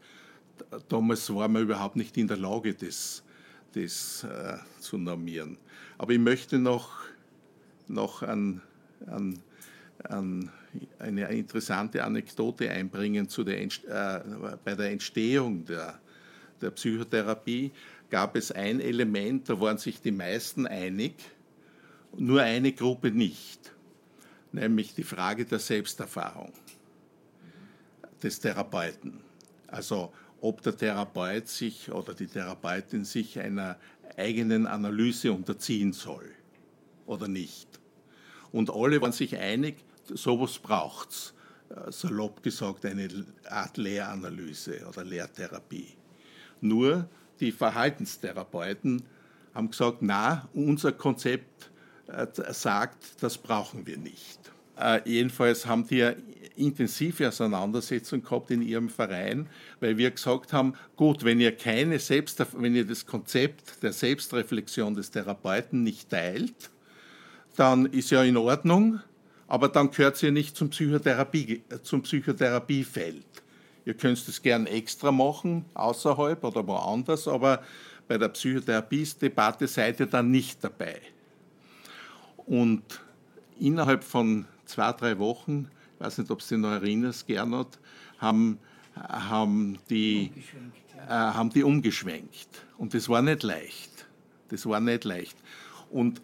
Damals 0.87 1.33
war 1.33 1.47
man 1.47 1.63
überhaupt 1.63 1.95
nicht 1.95 2.15
in 2.17 2.27
der 2.27 2.37
Lage, 2.37 2.73
das, 2.73 3.23
das 3.73 4.23
äh, 4.23 4.57
zu 4.79 4.97
normieren. 4.97 5.57
Aber 5.97 6.13
ich 6.13 6.19
möchte 6.19 6.59
noch, 6.59 6.91
noch 7.87 8.21
an, 8.23 8.61
an, 9.07 9.39
an 10.03 10.51
eine 10.99 11.27
interessante 11.29 12.03
Anekdote 12.03 12.69
einbringen 12.69 13.27
zu 13.27 13.43
der, 13.43 13.61
äh, 13.61 14.57
bei 14.63 14.75
der 14.75 14.91
Entstehung 14.91 15.65
der 15.65 15.99
der 16.63 16.71
Psychotherapie 16.71 17.71
gab 18.09 18.35
es 18.35 18.51
ein 18.51 18.79
Element, 18.79 19.49
da 19.49 19.59
waren 19.59 19.77
sich 19.77 20.01
die 20.01 20.11
meisten 20.11 20.65
einig, 20.65 21.15
nur 22.17 22.41
eine 22.41 22.71
Gruppe 22.71 23.11
nicht, 23.11 23.71
nämlich 24.51 24.95
die 24.95 25.03
Frage 25.03 25.45
der 25.45 25.59
Selbsterfahrung 25.59 26.53
des 28.21 28.39
Therapeuten. 28.39 29.19
Also 29.67 30.13
ob 30.41 30.61
der 30.61 30.77
Therapeut 30.77 31.47
sich 31.47 31.91
oder 31.91 32.13
die 32.13 32.27
Therapeutin 32.27 33.05
sich 33.05 33.39
einer 33.39 33.77
eigenen 34.17 34.67
Analyse 34.67 35.31
unterziehen 35.31 35.93
soll 35.93 36.29
oder 37.05 37.27
nicht. 37.27 37.67
Und 38.51 38.69
alle 38.69 39.01
waren 39.01 39.11
sich 39.11 39.37
einig, 39.37 39.77
sowas 40.13 40.59
braucht 40.59 41.11
es. 41.11 41.33
Salopp 41.89 42.43
gesagt, 42.43 42.85
eine 42.85 43.07
Art 43.49 43.77
Lehranalyse 43.77 44.85
oder 44.87 45.03
Lehrtherapie. 45.03 45.95
Nur 46.63 47.09
die 47.41 47.51
Verhaltenstherapeuten 47.51 49.03
haben 49.53 49.69
gesagt, 49.69 49.97
na, 50.01 50.47
unser 50.53 50.93
Konzept 50.93 51.69
äh, 52.07 52.25
sagt, 52.53 53.21
das 53.21 53.37
brauchen 53.37 53.85
wir 53.85 53.97
nicht. 53.97 54.39
Äh, 54.79 55.01
jedenfalls 55.05 55.65
haben 55.65 55.85
die 55.85 56.09
intensive 56.55 57.27
Auseinandersetzung 57.27 58.23
gehabt 58.23 58.49
in 58.49 58.61
ihrem 58.61 58.89
Verein, 58.89 59.47
weil 59.81 59.97
wir 59.97 60.11
gesagt 60.11 60.53
haben, 60.53 60.73
gut, 60.95 61.23
wenn 61.23 61.39
ihr 61.39 61.55
keine 61.55 61.99
Selbst, 61.99 62.41
wenn 62.53 62.75
ihr 62.75 62.85
das 62.85 63.05
Konzept 63.05 63.83
der 63.83 63.91
Selbstreflexion 63.91 64.95
des 64.95 65.11
Therapeuten 65.11 65.83
nicht 65.83 66.09
teilt, 66.09 66.71
dann 67.57 67.87
ist 67.87 68.09
ja 68.09 68.23
in 68.23 68.37
Ordnung, 68.37 69.01
aber 69.47 69.67
dann 69.67 69.91
gehört 69.91 70.17
sie 70.17 70.31
nicht 70.31 70.55
zum, 70.55 70.69
Psychotherapie, 70.69 71.63
zum 71.83 72.03
Psychotherapiefeld. 72.03 73.25
Ihr 73.85 73.93
könnt 73.93 74.17
es 74.17 74.41
gern 74.41 74.65
extra 74.65 75.11
machen, 75.11 75.65
außerhalb 75.73 76.43
oder 76.43 76.65
woanders, 76.65 77.27
aber 77.27 77.63
bei 78.07 78.17
der 78.17 78.29
Psychotherapie-Debatte 78.29 79.67
seid 79.67 79.99
ihr 79.99 80.05
dann 80.05 80.31
nicht 80.31 80.63
dabei. 80.63 81.01
Und 82.45 83.01
innerhalb 83.59 84.03
von 84.03 84.45
zwei, 84.65 84.91
drei 84.93 85.17
Wochen, 85.19 85.69
ich 85.95 86.05
weiß 86.05 86.17
nicht, 86.19 86.31
ob 86.31 86.39
dich 86.39 86.57
noch 86.57 86.71
erinnerst, 86.71 87.27
Gernot, 87.27 87.79
haben, 88.17 88.59
haben, 88.95 89.79
die, 89.89 90.31
äh, 91.07 91.09
haben 91.09 91.49
die 91.49 91.63
umgeschwenkt. 91.63 92.65
Und 92.77 92.93
das 92.93 93.09
war 93.09 93.21
nicht 93.21 93.43
leicht. 93.43 94.07
Das 94.49 94.65
war 94.65 94.79
nicht 94.79 95.03
leicht. 95.03 95.37
Und, 95.89 96.21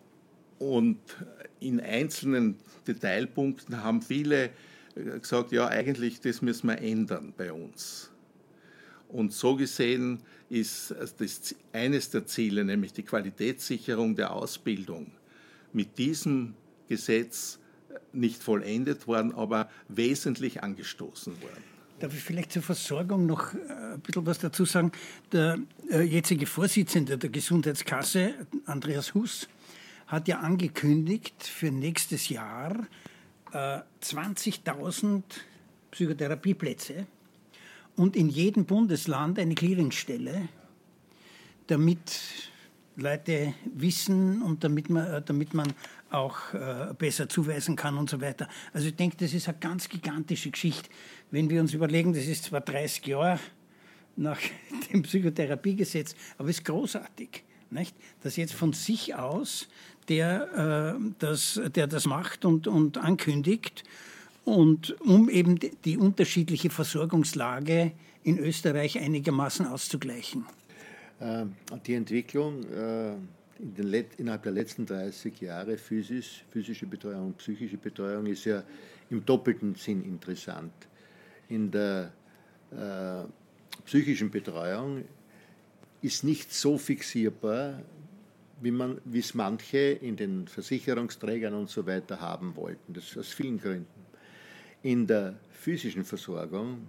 und 0.60 1.00
in 1.60 1.80
einzelnen 1.80 2.58
Detailpunkten 2.88 3.84
haben 3.84 4.02
viele 4.02 4.50
gesagt, 5.04 5.52
ja, 5.52 5.68
eigentlich, 5.68 6.22
das 6.22 6.42
müssen 6.42 6.68
wir 6.68 6.80
ändern 6.80 7.34
bei 7.38 7.52
uns. 7.52 8.12
Und 9.08 9.34
so 9.34 9.56
gesehen 9.56 10.20
ist 10.50 10.94
das 11.18 11.56
eines 11.74 12.12
der 12.12 12.26
Ziele, 12.26 12.64
nämlich 12.64 12.94
die 12.94 13.04
Qualitätssicherung 13.04 14.16
der 14.16 14.34
Ausbildung, 14.34 15.12
mit 15.74 15.98
diesem 15.98 16.54
Gesetz 16.88 17.60
nicht 18.14 18.42
vollendet 18.42 19.08
worden, 19.08 19.34
aber 19.34 19.70
wesentlich 19.88 20.64
angestoßen 20.64 21.42
worden. 21.42 21.64
Darf 22.00 22.14
ich 22.14 22.24
vielleicht 22.24 22.54
zur 22.54 22.62
Versorgung 22.62 23.26
noch 23.26 23.54
äh, 23.54 23.94
ein 23.94 24.00
bisschen 24.00 24.26
was 24.26 24.40
dazu 24.40 24.64
sagen? 24.64 24.92
Der 25.32 25.60
äh, 25.92 26.02
jetzige 26.02 26.46
Vorsitzende 26.46 27.18
der 27.18 27.30
Gesundheitskasse, 27.30 28.34
Andreas 28.66 29.14
Huss, 29.14 29.50
hat 30.08 30.28
ja 30.28 30.40
angekündigt 30.40 31.44
für 31.44 31.72
nächstes 31.72 32.30
Jahr 32.30 32.88
20.000 33.54 35.18
äh, 35.18 35.22
Psychotherapieplätze 35.92 37.08
und 37.96 38.16
in 38.16 38.30
jedem 38.30 38.66
Bundesland 38.66 39.40
eine 39.40 39.56
Clearingstelle, 39.56 40.48
damit 41.68 42.00
Leute 42.96 43.54
wissen 43.74 44.42
und 44.42 44.64
damit 44.64 44.90
man, 44.90 45.24
damit 45.26 45.54
man 45.54 45.74
auch 46.10 46.54
äh, 46.54 46.94
besser 46.98 47.30
zuweisen 47.30 47.76
kann 47.76 47.98
und 47.98 48.10
so 48.10 48.20
weiter. 48.22 48.48
Also 48.74 48.88
ich 48.88 48.96
denke, 48.96 49.18
das 49.18 49.34
ist 49.34 49.48
eine 49.48 49.58
ganz 49.60 49.90
gigantische 49.90 50.52
Geschichte. 50.52 50.90
Wenn 51.32 51.50
wir 51.50 51.62
uns 51.62 51.74
überlegen, 51.74 52.14
das 52.14 52.26
ist 52.26 52.46
zwar 52.46 52.62
30 52.62 53.06
Jahre 53.08 53.40
nach 54.16 54.40
dem 54.92 55.04
Psychotherapiegesetz, 55.04 56.16
aber 56.38 56.50
es 56.50 56.58
ist 56.58 56.66
großartig, 56.66 57.44
nicht? 57.70 57.96
dass 58.22 58.36
jetzt 58.36 58.54
von 58.54 58.74
sich 58.74 59.16
aus 59.16 59.68
der, 60.10 60.98
äh, 60.98 61.12
das, 61.20 61.60
der 61.76 61.88
das 61.88 62.06
macht 62.06 62.44
und, 62.46 62.68
und 62.68 62.98
ankündigt, 62.98 63.84
und 64.46 65.00
um 65.02 65.30
eben 65.30 65.60
die 65.86 65.98
unterschiedliche 65.98 66.70
Versorgungslage 66.70 67.92
in 68.24 68.40
Österreich 68.40 69.00
einigermaßen 69.00 69.68
auszugleichen. 69.68 70.46
Ähm, 71.22 71.54
die 71.86 71.94
Entwicklung 71.94 72.64
äh, 72.64 73.14
in 73.60 74.06
innerhalb 74.18 74.44
der 74.44 74.52
letzten 74.54 74.86
30 74.86 75.42
Jahre 75.42 75.78
physisch, 75.78 76.46
physische 76.50 76.86
Betreuung 76.86 77.34
psychische 77.34 77.78
Betreuung 77.78 78.26
ist 78.26 78.46
ja 78.46 78.64
im 79.10 79.26
doppelten 79.26 79.76
Sinn 79.76 80.04
interessant. 80.04 80.72
In 81.50 81.70
der 81.70 82.12
äh, 82.72 83.26
psychischen 83.86 84.32
Betreuung 84.32 85.04
ist 86.02 86.24
nicht 86.24 86.54
so 86.54 86.78
fixierbar, 86.78 87.82
wie, 88.62 88.72
man, 88.72 89.00
es 89.14 89.34
manche 89.34 89.78
in 89.78 90.16
den 90.16 90.48
Versicherungsträgern 90.48 91.54
und 91.54 91.70
so 91.70 91.86
weiter 91.86 92.20
haben 92.20 92.56
wollten. 92.56 92.94
Das 92.94 93.18
aus 93.18 93.30
vielen 93.30 93.60
Gründen. 93.60 93.88
In 94.82 95.08
der 95.08 95.36
physischen 95.52 96.06
Versorgung 96.06 96.88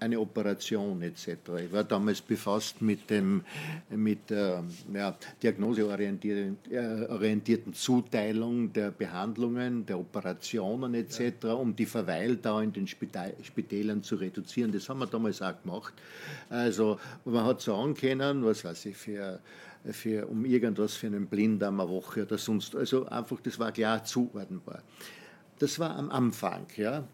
eine 0.00 0.18
Operation 0.18 1.00
etc. 1.02 1.28
Ich 1.64 1.72
war 1.72 1.84
damals 1.84 2.20
befasst 2.22 2.82
mit 2.82 3.08
dem 3.10 3.42
mit 3.90 4.30
der 4.30 4.64
ja, 4.92 5.16
diagnoseorientierten 5.42 7.74
Zuteilung 7.74 8.72
der 8.72 8.90
Behandlungen, 8.90 9.84
der 9.86 9.98
Operationen 9.98 10.94
etc., 10.94 11.44
um 11.44 11.76
die 11.76 11.86
Verweildauer 11.86 12.62
in 12.62 12.72
den 12.72 12.86
Spitälern 12.86 14.02
zu 14.02 14.16
reduzieren. 14.16 14.72
Das 14.72 14.88
haben 14.88 15.00
wir 15.00 15.06
damals 15.06 15.42
auch 15.42 15.60
gemacht. 15.62 15.92
Also 16.48 16.98
man 17.24 17.44
hat 17.44 17.60
sagen 17.60 17.94
können, 17.94 18.44
was 18.44 18.64
weiß 18.64 18.86
ich, 18.86 18.96
für 18.96 19.40
für, 19.84 20.26
um 20.26 20.44
irgendwas 20.44 20.94
für 20.94 21.06
einen 21.06 21.26
Blinddarm 21.26 21.80
eine 21.80 21.88
Woche 21.88 22.22
oder 22.22 22.38
sonst. 22.38 22.74
Also 22.76 23.06
einfach, 23.06 23.40
das 23.40 23.58
war 23.58 23.72
klar 23.72 24.04
zuordnenbar. 24.04 24.82
Das 25.58 25.78
war 25.78 25.96
am 25.96 26.10
Anfang, 26.10 26.66
ja, 26.76 27.04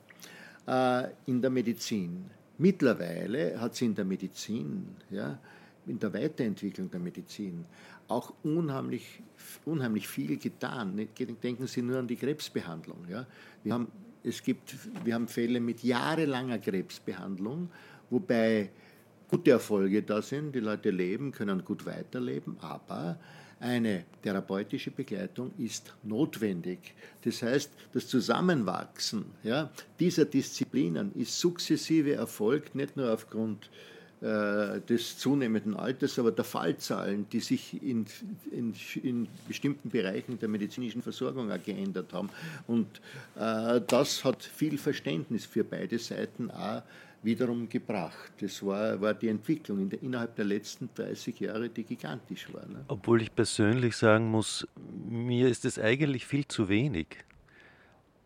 äh, 0.66 1.08
in 1.26 1.40
der 1.40 1.50
Medizin. 1.50 2.30
Mittlerweile 2.58 3.60
hat 3.60 3.74
sie 3.74 3.86
in 3.86 3.94
der 3.94 4.04
Medizin, 4.04 4.86
ja, 5.10 5.38
in 5.86 5.98
der 5.98 6.12
Weiterentwicklung 6.12 6.90
der 6.90 7.00
Medizin 7.00 7.64
auch 8.08 8.32
unheimlich, 8.42 9.20
unheimlich 9.64 10.08
viel 10.08 10.36
getan. 10.36 11.08
Denken 11.42 11.66
Sie 11.66 11.82
nur 11.82 11.98
an 11.98 12.06
die 12.06 12.16
Krebsbehandlung. 12.16 13.06
Ja. 13.08 13.26
Wir, 13.62 13.74
haben, 13.74 13.88
es 14.22 14.42
gibt, 14.42 14.74
wir 15.04 15.14
haben 15.14 15.28
Fälle 15.28 15.60
mit 15.60 15.82
jahrelanger 15.82 16.58
Krebsbehandlung, 16.58 17.68
wobei 18.10 18.70
gute 19.28 19.50
Erfolge 19.50 20.02
da 20.02 20.22
sind, 20.22 20.54
die 20.54 20.60
Leute 20.60 20.90
leben, 20.90 21.32
können 21.32 21.64
gut 21.64 21.86
weiterleben, 21.86 22.56
aber 22.60 23.18
eine 23.58 24.04
therapeutische 24.22 24.90
Begleitung 24.90 25.50
ist 25.58 25.94
notwendig. 26.02 26.94
Das 27.24 27.42
heißt, 27.42 27.70
das 27.94 28.06
Zusammenwachsen 28.06 29.24
ja, 29.42 29.70
dieser 29.98 30.26
Disziplinen 30.26 31.12
ist 31.14 31.38
sukzessive 31.38 32.14
erfolgt, 32.14 32.74
nicht 32.74 32.96
nur 32.96 33.12
aufgrund 33.12 33.70
äh, 34.20 34.80
des 34.80 35.18
zunehmenden 35.18 35.74
Alters, 35.74 36.18
aber 36.18 36.32
der 36.32 36.44
Fallzahlen, 36.44 37.26
die 37.30 37.40
sich 37.40 37.82
in, 37.82 38.06
in, 38.50 38.74
in 39.02 39.28
bestimmten 39.46 39.90
Bereichen 39.90 40.38
der 40.38 40.48
medizinischen 40.48 41.02
Versorgung 41.02 41.50
auch 41.50 41.62
geändert 41.62 42.12
haben. 42.12 42.30
Und 42.66 43.00
äh, 43.38 43.80
das 43.86 44.24
hat 44.24 44.42
viel 44.42 44.78
Verständnis 44.78 45.44
für 45.46 45.64
beide 45.64 45.98
Seiten 45.98 46.50
auch 46.50 46.82
wiederum 47.22 47.68
gebracht. 47.68 48.32
Das 48.40 48.64
war, 48.64 49.00
war 49.00 49.14
die 49.14 49.28
Entwicklung 49.28 49.80
in 49.80 49.90
der, 49.90 50.02
innerhalb 50.02 50.36
der 50.36 50.44
letzten 50.44 50.88
30 50.94 51.40
Jahre, 51.40 51.68
die 51.68 51.84
gigantisch 51.84 52.52
war. 52.52 52.66
Ne? 52.66 52.84
Obwohl 52.88 53.22
ich 53.22 53.34
persönlich 53.34 53.96
sagen 53.96 54.30
muss, 54.30 54.66
mir 55.08 55.48
ist 55.48 55.64
es 55.64 55.78
eigentlich 55.78 56.26
viel 56.26 56.46
zu 56.46 56.68
wenig. 56.68 57.08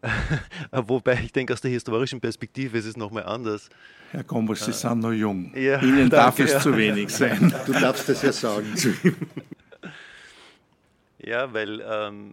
Wobei 0.73 1.21
ich 1.25 1.33
denke, 1.33 1.53
aus 1.53 1.61
der 1.61 1.71
historischen 1.71 2.21
Perspektive 2.21 2.79
ist 2.79 2.87
es 2.87 2.97
nochmal 2.97 3.25
anders. 3.25 3.69
Herr 4.13 4.25
Gombos, 4.25 4.65
Sie 4.65 4.73
sind 4.73 5.01
noch 5.01 5.13
jung. 5.13 5.53
Ja, 5.55 5.81
Ihnen 5.81 6.09
danke, 6.09 6.17
darf 6.17 6.39
es 6.39 6.53
ja. 6.53 6.61
zu 6.61 6.77
wenig 6.77 7.11
sein. 7.15 7.55
Du 7.67 7.73
darfst 7.73 8.09
das 8.09 8.23
ja 8.23 8.33
sagen 8.33 8.77
zu 8.77 8.89
ihm. 9.05 9.17
Ja, 11.19 11.53
weil 11.53 11.83
ähm, 11.87 12.33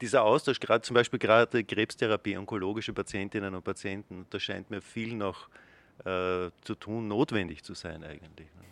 dieser 0.00 0.22
Austausch, 0.22 0.58
gerade 0.58 0.82
zum 0.82 0.94
Beispiel 0.94 1.18
gerade 1.18 1.62
Krebstherapie, 1.62 2.36
onkologische 2.36 2.92
Patientinnen 2.92 3.54
und 3.54 3.62
Patienten, 3.62 4.26
da 4.30 4.40
scheint 4.40 4.70
mir 4.70 4.80
viel 4.80 5.14
noch 5.14 5.48
äh, 6.04 6.50
zu 6.62 6.74
tun, 6.74 7.08
notwendig 7.08 7.62
zu 7.62 7.74
sein 7.74 8.04
eigentlich. 8.04 8.48
Ne? 8.54 8.66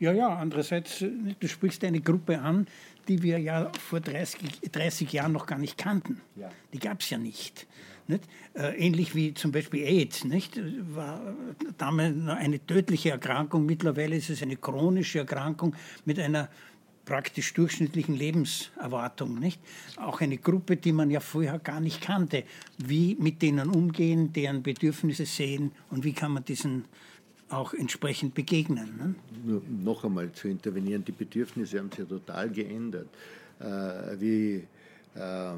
Ja, 0.00 0.12
ja, 0.12 0.28
andererseits, 0.28 1.00
du 1.00 1.48
sprichst 1.48 1.82
eine 1.84 2.00
Gruppe 2.00 2.38
an, 2.38 2.68
die 3.08 3.22
wir 3.22 3.38
ja 3.38 3.72
vor 3.80 4.00
30, 4.00 4.70
30 4.70 5.12
Jahren 5.12 5.32
noch 5.32 5.46
gar 5.46 5.58
nicht 5.58 5.76
kannten. 5.76 6.20
Ja. 6.36 6.50
Die 6.72 6.78
gab 6.78 7.00
es 7.00 7.10
ja 7.10 7.18
nicht. 7.18 7.66
nicht? 8.06 8.22
Äh, 8.54 8.76
ähnlich 8.76 9.16
wie 9.16 9.34
zum 9.34 9.50
Beispiel 9.50 9.82
AIDS, 9.84 10.24
nicht? 10.24 10.60
war 10.94 11.34
damals 11.78 12.14
eine 12.28 12.64
tödliche 12.64 13.10
Erkrankung, 13.10 13.66
mittlerweile 13.66 14.14
ist 14.14 14.30
es 14.30 14.40
eine 14.40 14.56
chronische 14.56 15.18
Erkrankung 15.18 15.74
mit 16.04 16.20
einer 16.20 16.48
praktisch 17.08 17.54
durchschnittlichen 17.54 18.14
Lebenserwartung. 18.14 19.38
Nicht? 19.38 19.58
Auch 19.96 20.20
eine 20.20 20.36
Gruppe, 20.36 20.76
die 20.76 20.92
man 20.92 21.10
ja 21.10 21.20
vorher 21.20 21.58
gar 21.58 21.80
nicht 21.80 22.02
kannte. 22.02 22.44
Wie 22.76 23.16
mit 23.18 23.40
denen 23.40 23.70
umgehen, 23.70 24.34
deren 24.34 24.62
Bedürfnisse 24.62 25.24
sehen 25.24 25.72
und 25.90 26.04
wie 26.04 26.12
kann 26.12 26.32
man 26.32 26.44
diesen 26.44 26.84
auch 27.48 27.72
entsprechend 27.72 28.34
begegnen. 28.34 28.94
Ne? 28.98 29.14
Nur 29.42 29.62
noch 29.82 30.04
einmal 30.04 30.30
zu 30.32 30.48
intervenieren, 30.48 31.02
die 31.02 31.12
Bedürfnisse 31.12 31.78
haben 31.78 31.88
sich 31.88 32.00
ja 32.00 32.04
total 32.04 32.50
geändert. 32.50 33.08
Äh, 33.58 34.20
wie, 34.20 34.64
äh, 35.14 35.52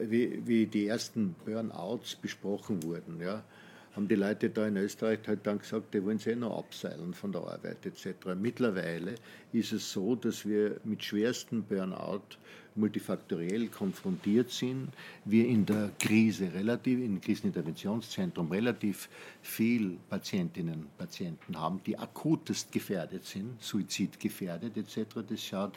wie, 0.00 0.42
wie 0.44 0.66
die 0.66 0.88
ersten 0.88 1.36
Burnouts 1.44 2.16
besprochen 2.16 2.82
wurden. 2.82 3.20
Ja? 3.20 3.44
Haben 3.94 4.08
die 4.08 4.14
Leute 4.14 4.50
da 4.50 4.66
in 4.66 4.76
Österreich 4.76 5.20
halt 5.26 5.46
dann 5.46 5.58
gesagt, 5.58 5.94
die 5.94 6.04
wollen 6.04 6.18
sich 6.18 6.32
eh 6.32 6.36
noch 6.36 6.58
abseilen 6.58 7.12
von 7.12 7.32
der 7.32 7.42
Arbeit 7.42 7.84
etc. 7.84 8.34
Mittlerweile 8.36 9.14
ist 9.52 9.72
es 9.72 9.92
so, 9.92 10.14
dass 10.14 10.46
wir 10.46 10.80
mit 10.84 11.02
schwersten 11.02 11.64
Burnout 11.64 12.36
multifaktoriell 12.74 13.68
konfrontiert 13.68 14.50
sind, 14.50 14.88
wir 15.24 15.46
in 15.46 15.66
der 15.66 15.90
Krise 15.98 16.52
relativ, 16.52 17.00
im 17.00 17.20
Kriseninterventionszentrum 17.20 18.50
relativ 18.50 19.08
viel 19.42 19.98
Patientinnen 20.08 20.74
und 20.74 20.98
Patienten 20.98 21.58
haben, 21.58 21.80
die 21.86 21.98
akutest 21.98 22.72
gefährdet 22.72 23.24
sind, 23.24 23.62
suizidgefährdet 23.62 24.76
etc. 24.76 25.16
Das 25.28 25.44
schaut, 25.44 25.72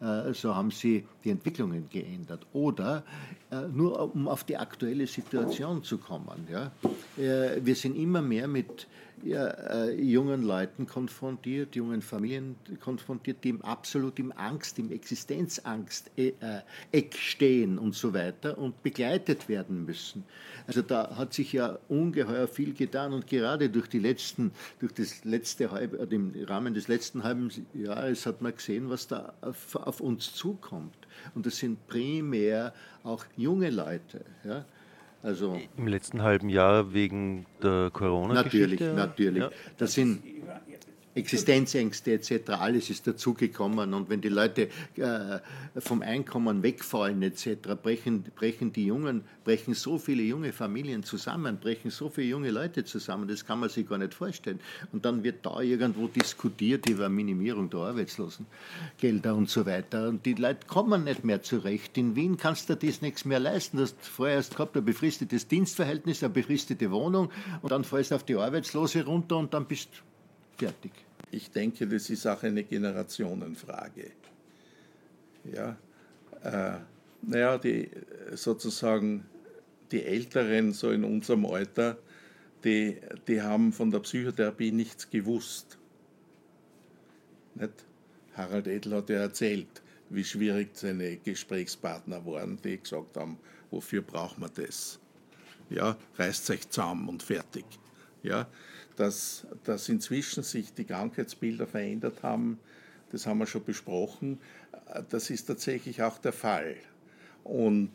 äh, 0.00 0.32
so 0.32 0.54
haben 0.54 0.70
sie 0.70 1.04
die 1.24 1.30
Entwicklungen 1.30 1.88
geändert. 1.90 2.46
Oder 2.52 3.04
äh, 3.50 3.62
nur 3.68 4.14
um 4.14 4.28
auf 4.28 4.44
die 4.44 4.56
aktuelle 4.56 5.06
Situation 5.06 5.82
zu 5.82 5.98
kommen. 5.98 6.46
Ja, 6.50 6.70
äh, 7.16 7.64
wir 7.64 7.74
sind 7.74 7.96
immer 7.96 8.22
mehr 8.22 8.48
mit 8.48 8.86
äh, 9.24 10.00
jungen 10.00 10.42
Leuten 10.42 10.86
konfrontiert, 10.86 11.76
jungen 11.76 12.02
Familien 12.02 12.56
konfrontiert, 12.80 13.44
die 13.44 13.58
absolut 13.62 14.18
im 14.18 14.32
Angst, 14.32 14.78
im 14.78 14.90
Existenzangst-Eck 14.90 16.34
äh, 16.92 17.16
stehen 17.16 17.78
und 17.78 17.94
so 17.94 18.14
weiter 18.14 18.58
und 18.58 18.82
begleitet 18.82 19.48
werden 19.48 19.84
müssen. 19.84 20.24
Also 20.66 20.82
da 20.82 21.16
hat 21.16 21.34
sich 21.34 21.52
ja 21.52 21.78
ungeheuer 21.88 22.48
viel 22.48 22.74
getan 22.74 23.12
und 23.12 23.26
gerade 23.26 23.70
durch 23.70 23.88
die 23.88 23.98
letzten, 23.98 24.52
durch 24.80 24.92
das 24.92 25.24
letzte 25.24 25.70
halb, 25.70 25.94
äh, 25.94 26.14
im 26.14 26.32
Rahmen 26.46 26.74
des 26.74 26.88
letzten 26.88 27.24
halben 27.24 27.50
Jahres 27.74 28.26
hat 28.26 28.42
man 28.42 28.54
gesehen, 28.54 28.90
was 28.90 29.06
da 29.06 29.34
auf, 29.40 29.76
auf 29.76 30.00
uns 30.00 30.34
zukommt. 30.34 30.96
Und 31.34 31.46
das 31.46 31.56
sind 31.56 31.86
primär 31.86 32.72
auch 33.02 33.24
junge 33.36 33.70
Leute. 33.70 34.24
Ja? 34.44 34.64
Also 35.22 35.60
Im 35.76 35.88
letzten 35.88 36.22
halben 36.22 36.48
Jahr 36.48 36.92
wegen 36.92 37.46
der 37.62 37.90
Corona-Geschichte? 37.92 38.94
Natürlich, 38.94 38.96
natürlich. 38.96 39.42
Ja. 39.42 39.50
Das 39.76 39.92
sind 39.94 40.22
Existenzängste 41.18 42.12
etc., 42.12 42.50
alles 42.50 42.90
ist 42.90 43.06
dazugekommen. 43.06 43.94
Und 43.94 44.08
wenn 44.08 44.20
die 44.20 44.28
Leute 44.28 44.68
äh, 44.96 45.38
vom 45.78 46.02
Einkommen 46.02 46.62
wegfallen 46.62 47.22
etc., 47.22 47.74
brechen, 47.80 48.24
brechen 48.34 48.72
die 48.72 48.86
Jungen, 48.86 49.24
brechen 49.44 49.74
so 49.74 49.98
viele 49.98 50.22
junge 50.22 50.52
Familien 50.52 51.02
zusammen, 51.02 51.58
brechen 51.58 51.90
so 51.90 52.08
viele 52.08 52.28
junge 52.28 52.50
Leute 52.50 52.84
zusammen, 52.84 53.28
das 53.28 53.44
kann 53.44 53.60
man 53.60 53.68
sich 53.68 53.88
gar 53.88 53.98
nicht 53.98 54.14
vorstellen. 54.14 54.60
Und 54.92 55.04
dann 55.04 55.22
wird 55.24 55.44
da 55.44 55.60
irgendwo 55.60 56.08
diskutiert 56.08 56.88
über 56.88 57.08
Minimierung 57.08 57.70
der 57.70 57.80
Arbeitslosengelder 57.80 59.34
und 59.34 59.48
so 59.50 59.66
weiter. 59.66 60.08
Und 60.08 60.24
die 60.26 60.34
Leute 60.34 60.66
kommen 60.66 61.04
nicht 61.04 61.24
mehr 61.24 61.42
zurecht. 61.42 61.96
In 61.98 62.16
Wien 62.16 62.36
kannst 62.36 62.68
du 62.70 62.76
das 62.76 63.02
nichts 63.02 63.24
mehr 63.24 63.40
leisten. 63.40 63.78
Du 63.78 63.82
hast 63.84 63.96
vorher 64.00 64.36
erst 64.36 64.56
gehabt 64.56 64.76
ein 64.76 64.84
befristetes 64.84 65.48
Dienstverhältnis, 65.48 66.22
eine 66.22 66.32
befristete 66.32 66.90
Wohnung 66.90 67.30
und 67.62 67.72
dann 67.72 67.84
fällst 67.84 68.10
du 68.10 68.14
auf 68.14 68.24
die 68.24 68.36
Arbeitslose 68.36 69.04
runter 69.04 69.36
und 69.36 69.54
dann 69.54 69.66
bist 69.66 69.88
fertig. 70.56 70.92
Ich 71.30 71.50
denke, 71.50 71.86
das 71.86 72.10
ist 72.10 72.26
auch 72.26 72.42
eine 72.42 72.64
Generationenfrage. 72.64 74.12
Ja, 75.52 75.76
äh, 76.42 76.78
naja, 77.22 77.58
die 77.58 77.90
sozusagen 78.34 79.24
die 79.90 80.04
Älteren, 80.04 80.72
so 80.72 80.90
in 80.90 81.04
unserem 81.04 81.46
Alter, 81.46 81.98
die, 82.64 82.96
die 83.26 83.40
haben 83.42 83.72
von 83.72 83.90
der 83.90 84.00
Psychotherapie 84.00 84.72
nichts 84.72 85.08
gewusst. 85.10 85.78
Nicht? 87.54 87.72
Harald 88.34 88.66
Edel 88.66 88.94
hat 88.94 89.10
ja 89.10 89.18
erzählt, 89.18 89.82
wie 90.10 90.24
schwierig 90.24 90.70
seine 90.74 91.16
Gesprächspartner 91.16 92.24
waren, 92.24 92.58
die 92.62 92.78
gesagt 92.78 93.16
haben, 93.16 93.38
wofür 93.70 94.02
braucht 94.02 94.38
man 94.38 94.50
das? 94.54 94.98
Ja, 95.70 95.96
reißt 96.16 96.50
euch 96.50 96.68
zusammen 96.68 97.08
und 97.08 97.22
fertig. 97.22 97.64
Ja, 98.22 98.48
dass, 98.98 99.46
dass 99.64 99.88
inzwischen 99.88 100.42
sich 100.42 100.72
die 100.74 100.84
Krankheitsbilder 100.84 101.66
verändert 101.66 102.22
haben, 102.22 102.58
das 103.12 103.26
haben 103.26 103.38
wir 103.38 103.46
schon 103.46 103.64
besprochen. 103.64 104.38
Das 105.08 105.30
ist 105.30 105.46
tatsächlich 105.46 106.02
auch 106.02 106.18
der 106.18 106.32
Fall. 106.32 106.76
Und, 107.44 107.90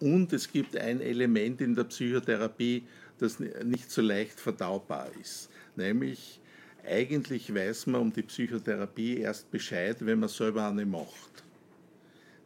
und 0.00 0.32
es 0.32 0.50
gibt 0.50 0.76
ein 0.76 1.00
Element 1.00 1.60
in 1.60 1.74
der 1.74 1.84
Psychotherapie, 1.84 2.84
das 3.18 3.40
nicht 3.40 3.90
so 3.90 4.00
leicht 4.00 4.38
verdaubar 4.38 5.08
ist. 5.20 5.50
Nämlich, 5.76 6.40
eigentlich 6.84 7.52
weiß 7.54 7.86
man 7.86 8.00
um 8.00 8.12
die 8.12 8.22
Psychotherapie 8.22 9.18
erst 9.18 9.50
Bescheid, 9.50 9.96
wenn 10.00 10.20
man 10.20 10.28
selber 10.28 10.68
eine 10.68 10.86
macht. 10.86 11.44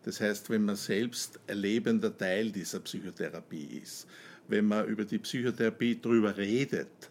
Das 0.03 0.21
heißt, 0.21 0.51
wenn 0.51 0.65
man 0.65 0.77
selbst 0.77 1.41
erlebender 1.47 2.17
Teil 2.17 2.51
dieser 2.51 2.81
Psychotherapie 2.81 3.81
ist 3.83 4.07
wenn 4.49 4.67
man 4.67 4.87
über 4.87 5.05
die 5.05 5.19
Psychotherapie 5.19 6.01
drüber 6.01 6.37
redet, 6.37 7.11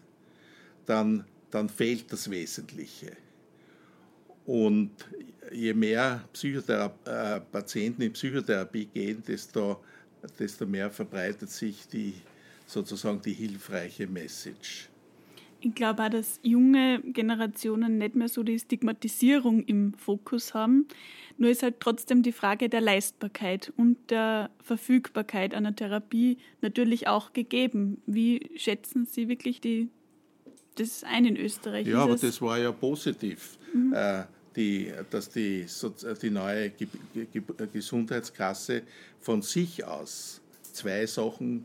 dann, 0.86 1.24
dann 1.50 1.68
fehlt 1.68 2.12
das 2.12 2.30
Wesentliche. 2.30 3.16
Und 4.44 4.92
je 5.52 5.74
mehr 5.74 6.24
Psychothera 6.32 6.94
äh, 7.04 7.40
Patienten 7.40 8.02
in 8.02 8.12
Psychotherapie 8.12 8.86
gehen, 8.86 9.22
desto, 9.26 9.82
desto 10.38 10.66
mehr 10.66 10.90
verbreitet 10.90 11.50
sich 11.50 11.86
die, 11.88 12.14
sozusagen 12.66 13.20
die 13.22 13.32
hilfreiche 13.32 14.06
Message. 14.06 14.88
Ich 15.60 15.74
glaube 15.74 16.04
auch, 16.04 16.08
dass 16.08 16.38
junge 16.42 17.00
Generationen 17.00 17.98
nicht 17.98 18.14
mehr 18.14 18.28
so 18.28 18.42
die 18.42 18.58
Stigmatisierung 18.58 19.64
im 19.64 19.94
Fokus 19.94 20.54
haben. 20.54 20.86
Nur 21.38 21.50
ist 21.50 21.62
halt 21.62 21.80
trotzdem 21.80 22.22
die 22.22 22.32
Frage 22.32 22.68
der 22.68 22.80
Leistbarkeit 22.80 23.72
und 23.76 24.10
der 24.10 24.50
Verfügbarkeit 24.62 25.54
einer 25.54 25.74
Therapie 25.74 26.38
natürlich 26.60 27.08
auch 27.08 27.32
gegeben. 27.32 28.00
Wie 28.06 28.50
schätzen 28.56 29.06
Sie 29.06 29.28
wirklich 29.28 29.60
die, 29.60 29.88
das 30.76 31.04
ein 31.04 31.24
in 31.24 31.36
Österreich? 31.36 31.86
Ja, 31.86 32.02
aber 32.02 32.16
das 32.16 32.40
war 32.40 32.58
ja 32.58 32.72
positiv. 32.72 33.58
Mhm. 33.72 33.92
Äh, 33.92 34.24
die, 34.56 34.90
dass 35.10 35.28
die, 35.28 35.66
die 36.22 36.30
neue 36.30 36.72
Gesundheitskasse 37.72 38.82
von 39.20 39.42
sich 39.42 39.84
aus 39.84 40.40
zwei 40.72 41.06
Sachen 41.06 41.64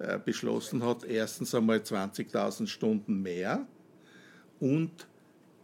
äh, 0.00 0.18
beschlossen 0.18 0.82
hat, 0.82 1.04
erstens 1.04 1.54
einmal 1.54 1.78
20.000 1.80 2.66
Stunden 2.66 3.20
mehr 3.20 3.66
und 4.58 4.90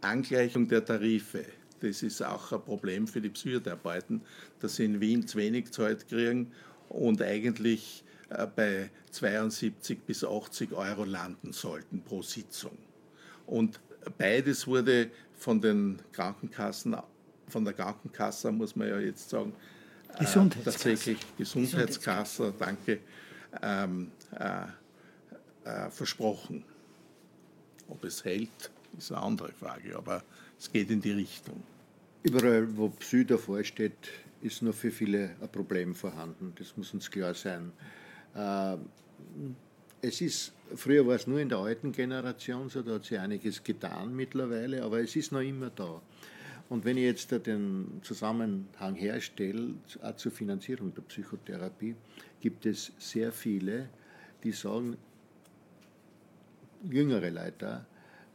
Angleichung 0.01 0.67
der 0.67 0.85
Tarife. 0.85 1.43
Das 1.79 2.03
ist 2.03 2.21
auch 2.21 2.51
ein 2.51 2.61
Problem 2.61 3.07
für 3.07 3.19
die 3.19 3.29
Psychotherapeuten, 3.29 4.21
dass 4.59 4.75
sie 4.75 4.85
in 4.85 5.01
Wien 5.01 5.25
zu 5.25 5.39
wenig 5.39 5.71
Zeit 5.71 6.07
kriegen 6.07 6.51
und 6.89 7.19
eigentlich 7.19 8.03
äh, 8.29 8.45
bei 8.45 8.91
72 9.09 10.01
bis 10.05 10.23
80 10.23 10.71
Euro 10.71 11.03
landen 11.03 11.51
sollten 11.51 12.03
pro 12.03 12.21
Sitzung. 12.21 12.77
Und 13.47 13.79
beides 14.19 14.67
wurde 14.67 15.09
von 15.35 15.59
den 15.59 15.99
Krankenkassen, 16.11 16.95
von 17.47 17.65
der 17.65 17.73
Krankenkasse 17.73 18.51
muss 18.51 18.75
man 18.75 18.87
ja 18.87 18.99
jetzt 18.99 19.31
sagen, 19.31 19.53
äh, 20.13 20.19
Gesundheitskasse. 20.19 20.77
tatsächlich 20.77 21.17
Gesundheitskasse, 21.37 22.53
danke, 22.59 22.99
ähm, 23.61 24.11
äh, 24.31 24.65
äh, 25.63 25.89
versprochen. 25.89 26.63
Ob 27.87 28.03
es 28.03 28.23
hält, 28.25 28.71
ist 28.97 29.11
eine 29.11 29.21
andere 29.21 29.51
Frage, 29.53 29.95
aber 29.97 30.23
es 30.59 30.71
geht 30.71 30.89
in 30.89 31.01
die 31.01 31.11
Richtung. 31.11 31.63
Überall, 32.23 32.67
wo 32.75 32.89
Psy 32.89 33.25
davor 33.25 33.63
steht, 33.63 34.09
ist 34.41 34.61
noch 34.61 34.73
für 34.73 34.91
viele 34.91 35.35
ein 35.41 35.49
Problem 35.51 35.95
vorhanden. 35.95 36.53
Das 36.57 36.75
muss 36.75 36.93
uns 36.93 37.09
klar 37.09 37.33
sein. 37.33 37.71
Äh, 38.35 38.77
es 40.01 40.21
ist, 40.21 40.53
früher 40.75 41.05
war 41.07 41.15
es 41.15 41.27
nur 41.27 41.39
in 41.39 41.49
der 41.49 41.57
alten 41.57 41.91
Generation 41.91 42.69
so, 42.69 42.81
da 42.81 42.95
hat 42.95 43.05
sich 43.05 43.19
einiges 43.19 43.63
getan 43.63 44.15
mittlerweile, 44.15 44.83
aber 44.83 45.01
es 45.01 45.15
ist 45.15 45.31
noch 45.31 45.41
immer 45.41 45.69
da. 45.69 46.01
Und 46.69 46.83
wenn 46.83 46.97
ich 46.97 47.03
jetzt 47.03 47.31
den 47.31 47.99
Zusammenhang 48.03 48.95
herstelle, 48.95 49.75
auch 50.01 50.15
zur 50.17 50.31
Finanzierung 50.31 50.93
der 50.93 51.01
Psychotherapie, 51.03 51.95
gibt 52.41 52.65
es 52.65 52.91
sehr 52.99 53.31
viele, 53.31 53.89
die 54.43 54.51
sagen, 54.51 54.97
jüngere 56.83 57.29
Leute, 57.29 57.85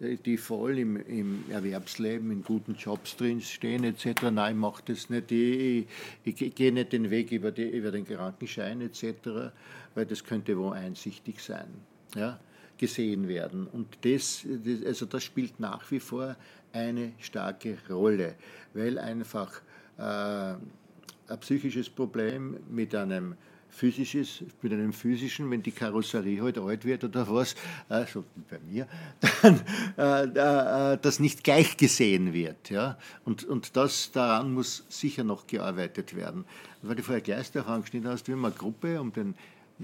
die 0.01 0.37
voll 0.37 0.79
im, 0.79 0.97
im 0.97 1.45
Erwerbsleben, 1.51 2.31
in 2.33 2.43
guten 2.43 2.75
Jobs 2.75 3.17
drinstehen 3.17 3.85
etc. 3.85 4.31
Nein, 4.33 4.55
ich 4.55 4.61
mache 4.61 4.83
das 4.87 5.11
nicht, 5.11 5.31
ich, 5.31 5.87
ich, 6.25 6.43
ich 6.43 6.55
gehe 6.55 6.73
nicht 6.73 6.93
den 6.93 7.11
Weg 7.11 7.31
über, 7.31 7.53
die, 7.53 7.69
über 7.69 7.93
den 7.93 8.05
Krankenschein 8.05 8.81
etc., 8.81 9.53
weil 9.95 10.07
das 10.07 10.25
könnte 10.25 10.59
wo 10.59 10.71
einsichtig 10.71 11.41
sein, 11.41 11.69
ja, 12.17 12.41
gesehen 12.79 13.29
werden. 13.29 13.69
Und 13.69 13.99
das, 14.03 14.45
das, 14.45 14.85
also 14.85 15.07
das 15.07 15.23
spielt 15.23 15.61
nach 15.61 15.89
wie 15.91 16.01
vor 16.01 16.37
eine 16.73 17.13
starke 17.21 17.79
Rolle, 17.89 18.35
weil 18.75 18.99
einfach 18.99 19.61
äh, 19.99 20.03
ein 20.03 21.41
psychisches 21.41 21.89
Problem 21.89 22.57
mit 22.71 22.95
einem 22.95 23.37
physisches, 23.73 24.45
mit 24.61 24.73
einem 24.73 24.93
physischen, 24.93 25.51
wenn 25.51 25.63
die 25.63 25.73
Karosserie 25.73 26.43
halt 26.43 26.59
alt 26.59 26.85
wird 26.85 27.05
oder 27.05 27.29
was, 27.29 27.55
äh, 27.89 28.05
so 28.07 28.23
bei 28.49 28.59
mir, 28.71 28.87
dann 29.43 29.61
äh, 29.97 30.93
äh, 30.93 30.99
das 31.01 31.19
nicht 31.19 31.43
gleich 31.43 31.77
gesehen 31.77 32.33
wird. 32.33 32.71
Ja? 32.71 32.99
Und, 33.25 33.45
und 33.45 33.77
das, 33.77 34.13
daran 34.13 34.53
muss 34.53 34.85
sicher 34.89 35.25
noch 35.25 35.47
gearbeitet 35.47 36.15
werden. 36.15 36.45
Weil 36.83 36.97
du 36.97 37.03
vorher 37.03 37.23
gleich 37.23 37.51
der 37.51 37.67
angeschnitten 37.67 38.11
hast, 38.11 38.29
wir 38.29 38.35
haben 38.35 38.45
eine 38.45 38.55
Gruppe 38.55 39.01
um 39.01 39.13
den 39.13 39.35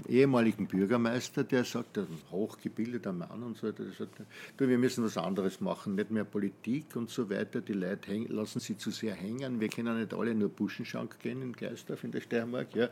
ehemaligen 0.07 0.67
Bürgermeister, 0.67 1.43
der 1.43 1.63
sagt, 1.63 1.97
ein 1.97 2.07
hochgebildeter 2.31 3.11
Mann 3.11 3.43
und 3.43 3.57
so, 3.57 3.71
der 3.71 3.87
sagt, 3.87 4.21
du, 4.57 4.67
wir 4.67 4.77
müssen 4.77 5.03
was 5.03 5.17
anderes 5.17 5.59
machen, 5.61 5.95
nicht 5.95 6.11
mehr 6.11 6.23
Politik 6.23 6.95
und 6.95 7.09
so 7.09 7.29
weiter. 7.29 7.61
Die 7.61 7.73
Leute 7.73 8.11
hängen, 8.11 8.27
lassen 8.29 8.59
sie 8.59 8.77
zu 8.77 8.91
sehr 8.91 9.13
hängen. 9.13 9.59
Wir 9.59 9.67
können 9.67 9.99
nicht 9.99 10.13
alle 10.13 10.33
nur 10.33 10.49
Buschenschank 10.49 11.19
gehen 11.19 11.41
in 11.41 11.53
Gleisdorf 11.53 12.03
in 12.03 12.11
der 12.11 12.21
Steiermark. 12.21 12.67
Ja. 12.75 12.89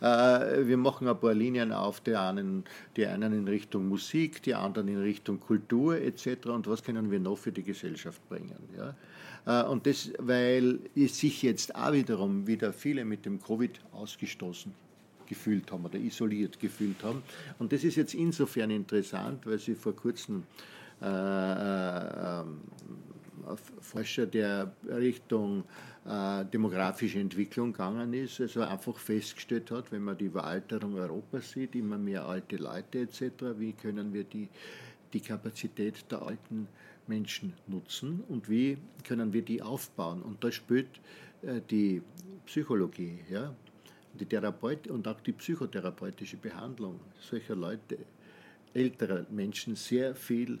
Äh, 0.00 0.66
wir 0.66 0.76
machen 0.76 1.08
ein 1.08 1.18
paar 1.18 1.34
Linien 1.34 1.72
auf, 1.72 2.00
die 2.00 2.14
einen, 2.14 2.64
die 2.96 3.06
einen 3.06 3.32
in 3.32 3.48
Richtung 3.48 3.88
Musik, 3.88 4.42
die 4.42 4.54
anderen 4.54 4.88
in 4.88 4.98
Richtung 4.98 5.40
Kultur 5.40 6.00
etc. 6.00 6.46
Und 6.46 6.66
was 6.66 6.82
können 6.82 7.10
wir 7.10 7.20
noch 7.20 7.38
für 7.38 7.52
die 7.52 7.62
Gesellschaft 7.62 8.26
bringen? 8.28 8.56
Ja. 8.76 8.94
Äh, 9.46 9.68
und 9.68 9.86
das, 9.86 10.12
weil 10.18 10.80
sich 10.94 11.42
jetzt 11.42 11.74
auch 11.74 11.92
wiederum 11.92 12.46
wieder 12.46 12.72
viele 12.72 13.04
mit 13.04 13.26
dem 13.26 13.42
Covid 13.42 13.80
ausgestoßen 13.92 14.85
gefühlt 15.26 15.70
haben 15.72 15.84
oder 15.84 15.98
isoliert 15.98 16.58
gefühlt 16.60 17.02
haben. 17.02 17.22
Und 17.58 17.72
das 17.72 17.84
ist 17.84 17.96
jetzt 17.96 18.14
insofern 18.14 18.70
interessant, 18.70 19.46
weil 19.46 19.58
sie 19.58 19.74
vor 19.74 19.94
kurzem 19.94 20.44
äh, 21.02 22.40
äh, 22.40 22.44
Forscher, 23.80 24.26
der 24.26 24.72
Richtung 24.88 25.64
äh, 26.04 26.44
demografische 26.44 27.20
Entwicklung 27.20 27.72
gegangen 27.72 28.12
ist, 28.12 28.40
also 28.40 28.62
einfach 28.62 28.96
festgestellt 28.96 29.70
hat, 29.70 29.92
wenn 29.92 30.02
man 30.02 30.18
die 30.18 30.26
Überalterung 30.26 30.94
Europas 30.94 31.50
sieht, 31.50 31.74
immer 31.74 31.98
mehr 31.98 32.26
alte 32.26 32.56
Leute 32.56 33.00
etc., 33.00 33.30
wie 33.56 33.72
können 33.72 34.12
wir 34.12 34.24
die, 34.24 34.48
die 35.12 35.20
Kapazität 35.20 36.10
der 36.10 36.22
alten 36.22 36.66
Menschen 37.06 37.52
nutzen 37.66 38.24
und 38.28 38.48
wie 38.48 38.78
können 39.04 39.32
wir 39.32 39.42
die 39.42 39.62
aufbauen. 39.62 40.22
Und 40.22 40.42
da 40.42 40.50
spielt 40.50 40.88
äh, 41.42 41.60
die 41.70 42.02
Psychologie, 42.46 43.18
ja, 43.30 43.54
die 44.16 44.26
Therapeut 44.26 44.88
und 44.88 45.06
auch 45.08 45.20
die 45.20 45.32
psychotherapeutische 45.32 46.36
Behandlung 46.36 47.00
solcher 47.20 47.54
Leute, 47.54 47.98
älterer 48.74 49.26
Menschen, 49.30 49.76
sehr 49.76 50.14
viel 50.14 50.58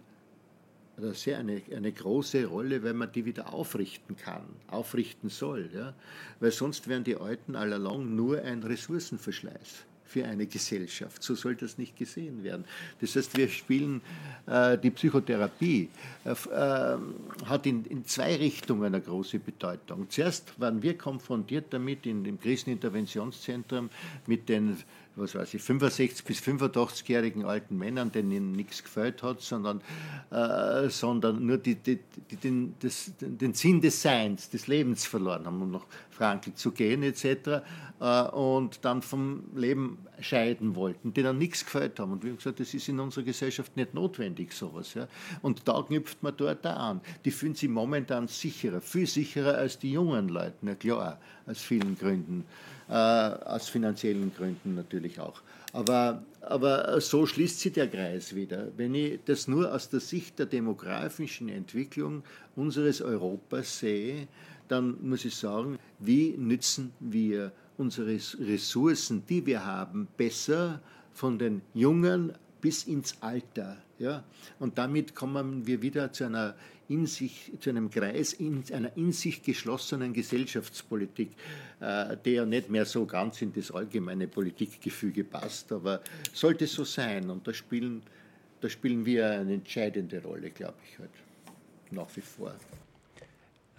oder 0.96 1.12
sehr 1.12 1.38
eine, 1.38 1.60
eine 1.74 1.92
große 1.92 2.46
Rolle, 2.46 2.82
weil 2.82 2.94
man 2.94 3.12
die 3.12 3.24
wieder 3.24 3.52
aufrichten 3.52 4.16
kann, 4.16 4.46
aufrichten 4.68 5.28
soll. 5.28 5.70
Ja? 5.74 5.94
Weil 6.40 6.52
sonst 6.52 6.88
wären 6.88 7.04
die 7.04 7.16
Alten 7.16 7.54
allalong 7.54 8.14
nur 8.14 8.40
ein 8.42 8.62
Ressourcenverschleiß 8.62 9.84
für 10.06 10.24
eine 10.24 10.46
Gesellschaft. 10.46 11.22
So 11.22 11.34
soll 11.34 11.56
das 11.56 11.78
nicht 11.78 11.96
gesehen 11.96 12.42
werden. 12.42 12.64
Das 13.00 13.16
heißt, 13.16 13.36
wir 13.36 13.48
spielen 13.48 14.00
äh, 14.46 14.78
die 14.78 14.90
Psychotherapie, 14.90 15.88
äh, 16.24 16.30
äh, 16.30 16.98
hat 17.46 17.66
in, 17.66 17.84
in, 17.84 18.04
zwei 18.06 18.36
Richtungen 18.36 18.84
eine 18.84 19.00
große 19.00 19.38
Bedeutung. 19.38 20.08
Zuerst 20.08 20.58
waren 20.60 20.82
wir 20.82 20.96
konfrontiert 20.96 21.66
damit 21.70 22.06
in 22.06 22.24
dem 22.24 22.40
Kriseninterventionszentrum 22.40 23.90
mit 24.26 24.48
den 24.48 24.76
was 25.16 25.34
weiß 25.34 25.54
ich, 25.54 25.62
65 25.62 26.24
bis 26.24 26.40
85-jährigen 26.40 27.46
alten 27.46 27.78
Männern, 27.78 28.12
denen 28.12 28.52
nichts 28.52 28.82
gefällt 28.82 29.22
hat, 29.22 29.40
sondern, 29.40 29.80
äh, 30.30 30.90
sondern 30.90 31.44
nur 31.44 31.56
die, 31.56 31.74
die, 31.74 31.98
die, 32.30 32.36
den, 32.36 32.74
das, 32.80 33.12
den 33.18 33.54
Sinn 33.54 33.80
des 33.80 34.02
Seins, 34.02 34.50
des 34.50 34.66
Lebens 34.66 35.06
verloren 35.06 35.46
haben, 35.46 35.62
um 35.62 35.70
nach 35.70 35.86
Frankl 36.16 36.54
zu 36.54 36.72
gehen 36.72 37.02
etc. 37.02 37.62
Äh, 38.00 38.22
und 38.30 38.84
dann 38.84 39.02
vom 39.02 39.44
Leben 39.54 39.98
scheiden 40.20 40.74
wollten, 40.74 41.12
denen 41.12 41.38
nichts 41.38 41.64
gefällt 41.64 42.00
haben. 42.00 42.12
Und 42.12 42.22
wir 42.22 42.30
haben 42.30 42.38
gesagt, 42.38 42.60
das 42.60 42.72
ist 42.74 42.88
in 42.88 42.98
unserer 43.00 43.24
Gesellschaft 43.24 43.76
nicht 43.76 43.94
notwendig, 43.94 44.52
sowas. 44.52 44.94
Und 45.42 45.68
da 45.68 45.82
knüpft 45.82 46.22
man 46.22 46.34
dort 46.36 46.64
da 46.64 46.74
an. 46.74 47.00
Die 47.24 47.30
fühlen 47.30 47.54
sich 47.54 47.68
momentan 47.68 48.28
sicherer, 48.28 48.80
viel 48.80 49.06
sicherer 49.06 49.56
als 49.58 49.78
die 49.78 49.92
jungen 49.92 50.28
Leute, 50.28 50.56
na 50.62 50.74
klar, 50.74 51.18
aus 51.46 51.60
vielen 51.60 51.98
Gründen 51.98 52.44
äh, 52.88 52.92
aus 52.92 53.68
finanziellen 53.68 54.32
Gründen 54.34 54.74
natürlich 54.74 55.20
auch. 55.20 55.40
Aber, 55.72 56.22
aber 56.40 57.00
so 57.00 57.26
schließt 57.26 57.60
sich 57.60 57.72
der 57.72 57.88
Kreis 57.88 58.34
wieder. 58.34 58.68
Wenn 58.76 58.94
ich 58.94 59.20
das 59.24 59.48
nur 59.48 59.72
aus 59.74 59.88
der 59.88 60.00
Sicht 60.00 60.38
der 60.38 60.46
demografischen 60.46 61.48
Entwicklung 61.48 62.22
unseres 62.54 63.02
Europas 63.02 63.80
sehe, 63.80 64.28
dann 64.68 64.96
muss 65.08 65.24
ich 65.24 65.34
sagen, 65.34 65.78
wie 65.98 66.34
nützen 66.36 66.92
wir 67.00 67.52
unsere 67.78 68.18
Ressourcen, 68.40 69.22
die 69.28 69.44
wir 69.44 69.64
haben, 69.64 70.08
besser 70.16 70.80
von 71.12 71.38
den 71.38 71.62
Jungen 71.74 72.32
bis 72.60 72.84
ins 72.84 73.16
Alter. 73.20 73.76
Ja? 73.98 74.24
Und 74.58 74.78
damit 74.78 75.14
kommen 75.14 75.66
wir 75.66 75.82
wieder 75.82 76.12
zu 76.12 76.24
einer 76.24 76.54
in 76.88 77.06
sich, 77.06 77.52
zu 77.60 77.70
einem 77.70 77.90
Kreis 77.90 78.32
in 78.32 78.62
einer 78.72 78.96
in 78.96 79.12
sich 79.12 79.42
geschlossenen 79.42 80.12
Gesellschaftspolitik, 80.12 81.30
äh, 81.80 82.16
der 82.16 82.46
nicht 82.46 82.70
mehr 82.70 82.84
so 82.84 83.06
ganz 83.06 83.42
in 83.42 83.52
das 83.52 83.72
allgemeine 83.72 84.28
Politikgefüge 84.28 85.24
passt, 85.24 85.72
aber 85.72 86.00
sollte 86.32 86.66
so 86.66 86.84
sein. 86.84 87.28
Und 87.28 87.46
da 87.46 87.52
spielen, 87.52 88.02
da 88.60 88.68
spielen 88.68 89.04
wir 89.04 89.30
eine 89.30 89.54
entscheidende 89.54 90.22
Rolle, 90.22 90.50
glaube 90.50 90.78
ich, 90.88 90.98
heute 90.98 91.10
nach 91.90 92.08
wie 92.14 92.20
vor. 92.20 92.54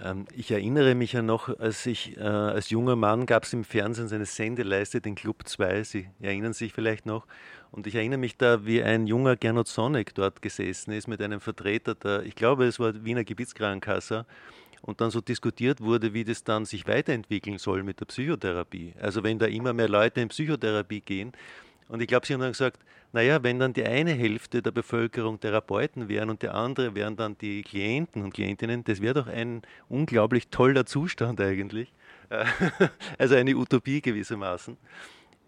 Ähm, 0.04 0.26
ich 0.36 0.52
erinnere 0.52 0.96
mich 0.96 1.14
ja 1.14 1.22
noch, 1.22 1.60
als 1.60 1.86
ich 1.86 2.18
äh, 2.18 2.22
als 2.22 2.70
junger 2.70 2.96
Mann 2.96 3.26
gab 3.26 3.44
es 3.44 3.54
im 3.54 3.64
Fernsehen 3.64 4.08
seine 4.08 4.26
Sendeleiste, 4.26 5.02
den 5.02 5.16
Club 5.16 5.48
2, 5.48 5.84
Sie 5.84 6.10
erinnern 6.20 6.54
sich 6.54 6.74
vielleicht 6.74 7.06
noch. 7.06 7.26
Und 7.72 7.86
ich 7.88 7.96
erinnere 7.96 8.20
mich 8.20 8.38
da, 8.38 8.66
wie 8.66 8.82
ein 8.82 9.08
junger 9.08 9.36
Gernot 9.36 9.68
Sonneck 9.68 10.16
dort 10.16 10.42
gesessen 10.42 10.92
ist 10.92 11.08
mit 11.08 11.22
einem 11.22 11.42
Vertreter 11.42 11.96
der, 11.96 12.24
ich 12.24 12.36
glaube, 12.36 12.66
es 12.66 12.80
war 12.80 13.04
Wiener 13.04 13.24
Gebietskrankenkasse, 13.24 14.26
und 14.82 15.02
dann 15.02 15.12
so 15.12 15.22
diskutiert 15.22 15.82
wurde, 15.82 16.14
wie 16.14 16.24
das 16.24 16.44
dann 16.44 16.66
sich 16.66 16.88
weiterentwickeln 16.88 17.58
soll 17.58 17.84
mit 17.84 18.00
der 18.00 18.06
Psychotherapie. 18.06 18.94
Also 19.00 19.24
wenn 19.24 19.40
da 19.40 19.46
immer 19.46 19.74
mehr 19.74 19.90
Leute 19.90 20.22
in 20.22 20.30
Psychotherapie 20.30 21.02
gehen. 21.02 21.34
Und 21.88 22.02
ich 22.02 22.08
glaube, 22.08 22.26
sie 22.26 22.34
haben 22.34 22.42
dann 22.42 22.52
gesagt, 22.52 22.80
naja, 23.14 23.42
wenn 23.44 23.60
dann 23.60 23.74
die 23.74 23.86
eine 23.86 24.12
Hälfte 24.12 24.62
der 24.62 24.72
Bevölkerung 24.72 25.40
Therapeuten 25.40 26.10
wären 26.10 26.30
und 26.30 26.42
die 26.42 26.50
andere 26.50 26.94
wären 26.96 27.16
dann 27.16 27.38
die 27.38 27.62
Klienten 27.62 28.24
und 28.24 28.34
Klientinnen, 28.34 28.84
das 28.84 29.02
wäre 29.02 29.14
doch 29.14 29.28
ein 29.28 29.62
unglaublich 29.88 30.50
toller 30.50 30.86
Zustand 30.86 31.40
eigentlich. 31.42 31.94
Also 33.18 33.36
eine 33.36 33.56
Utopie 33.56 34.02
gewissermaßen. 34.02 34.76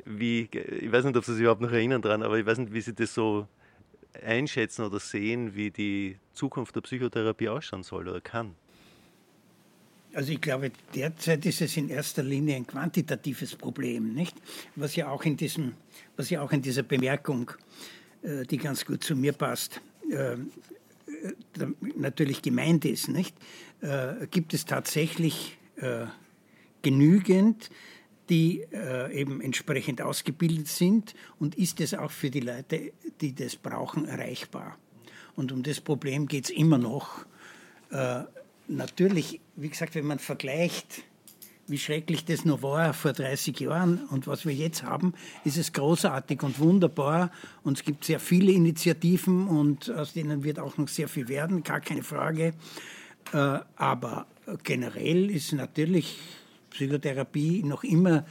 Wie, 0.05 0.49
ich 0.53 0.91
weiß 0.91 1.03
nicht, 1.03 1.17
ob 1.17 1.25
Sie 1.25 1.33
sich 1.33 1.41
überhaupt 1.41 1.61
noch 1.61 1.73
erinnern 1.73 2.01
dran, 2.01 2.23
aber 2.23 2.37
ich 2.39 2.45
weiß 2.45 2.57
nicht, 2.57 2.71
wie 2.71 2.79
Sie 2.79 2.95
das 2.95 3.13
so 3.13 3.47
einschätzen 4.23 4.85
oder 4.85 4.99
sehen, 4.99 5.55
wie 5.55 5.71
die 5.71 6.17
Zukunft 6.33 6.75
der 6.75 6.81
Psychotherapie 6.81 7.49
ausschauen 7.49 7.83
soll 7.83 8.07
oder 8.07 8.21
kann. 8.21 8.55
Also 10.13 10.31
ich 10.31 10.41
glaube, 10.41 10.71
derzeit 10.95 11.45
ist 11.45 11.61
es 11.61 11.77
in 11.77 11.89
erster 11.89 12.23
Linie 12.23 12.55
ein 12.55 12.65
quantitatives 12.65 13.55
Problem, 13.55 14.13
nicht? 14.13 14.35
Was 14.75 14.95
ja 14.95 15.09
auch 15.09 15.23
in 15.23 15.37
diesem, 15.37 15.73
was 16.17 16.31
ja 16.31 16.41
auch 16.41 16.51
in 16.51 16.63
dieser 16.63 16.81
Bemerkung, 16.81 17.51
äh, 18.23 18.43
die 18.43 18.57
ganz 18.57 18.85
gut 18.85 19.03
zu 19.03 19.15
mir 19.15 19.33
passt, 19.33 19.81
äh, 20.09 20.37
natürlich 21.95 22.41
gemeint 22.41 22.85
ist, 22.85 23.07
nicht? 23.07 23.35
Äh, 23.81 24.27
gibt 24.31 24.53
es 24.53 24.65
tatsächlich 24.65 25.57
genügend, 26.81 27.69
die 28.29 28.65
eben 29.13 29.39
entsprechend 29.39 30.01
ausgebildet 30.01 30.67
sind 30.67 31.13
und 31.39 31.55
ist 31.55 31.79
es 31.79 31.93
auch 31.93 32.11
für 32.11 32.29
die 32.29 32.41
Leute, 32.41 32.91
die 33.21 33.33
das 33.33 33.55
brauchen, 33.55 34.03
erreichbar? 34.03 34.77
Und 35.37 35.53
um 35.53 35.63
das 35.63 35.79
Problem 35.79 36.27
geht 36.27 36.45
es 36.45 36.49
immer 36.49 36.77
noch 36.77 37.25
natürlich, 38.67 39.39
wie 39.61 39.69
gesagt, 39.69 39.95
wenn 39.95 40.05
man 40.05 40.19
vergleicht, 40.19 41.03
wie 41.67 41.77
schrecklich 41.77 42.25
das 42.25 42.45
noch 42.45 42.63
war 42.63 42.93
vor 42.93 43.13
30 43.13 43.59
Jahren 43.59 44.05
und 44.07 44.25
was 44.25 44.45
wir 44.45 44.53
jetzt 44.53 44.83
haben, 44.83 45.13
ist 45.45 45.57
es 45.57 45.71
großartig 45.73 46.41
und 46.41 46.59
wunderbar. 46.59 47.31
Und 47.63 47.77
es 47.77 47.83
gibt 47.83 48.05
sehr 48.05 48.19
viele 48.19 48.51
Initiativen 48.51 49.47
und 49.47 49.91
aus 49.91 50.13
denen 50.13 50.43
wird 50.43 50.59
auch 50.59 50.77
noch 50.77 50.87
sehr 50.87 51.07
viel 51.07 51.27
werden, 51.27 51.63
gar 51.63 51.79
keine 51.79 52.03
Frage. 52.03 52.53
Äh, 53.33 53.59
aber 53.75 54.25
generell 54.63 55.29
ist 55.29 55.53
natürlich 55.53 56.17
Psychotherapie 56.71 57.63
noch 57.63 57.83
immer, 57.83 58.25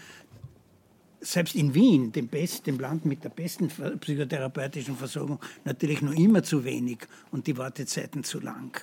selbst 1.21 1.55
in 1.55 1.75
Wien, 1.75 2.13
dem, 2.13 2.29
Best, 2.29 2.67
dem 2.67 2.79
Land 2.79 3.05
mit 3.05 3.25
der 3.25 3.31
besten 3.31 3.69
psychotherapeutischen 3.69 4.97
Versorgung, 4.97 5.41
natürlich 5.65 6.01
noch 6.01 6.13
immer 6.13 6.43
zu 6.43 6.65
wenig 6.65 6.99
und 7.31 7.47
die 7.47 7.57
Wartezeiten 7.57 8.25
zu 8.25 8.41
lang. 8.41 8.81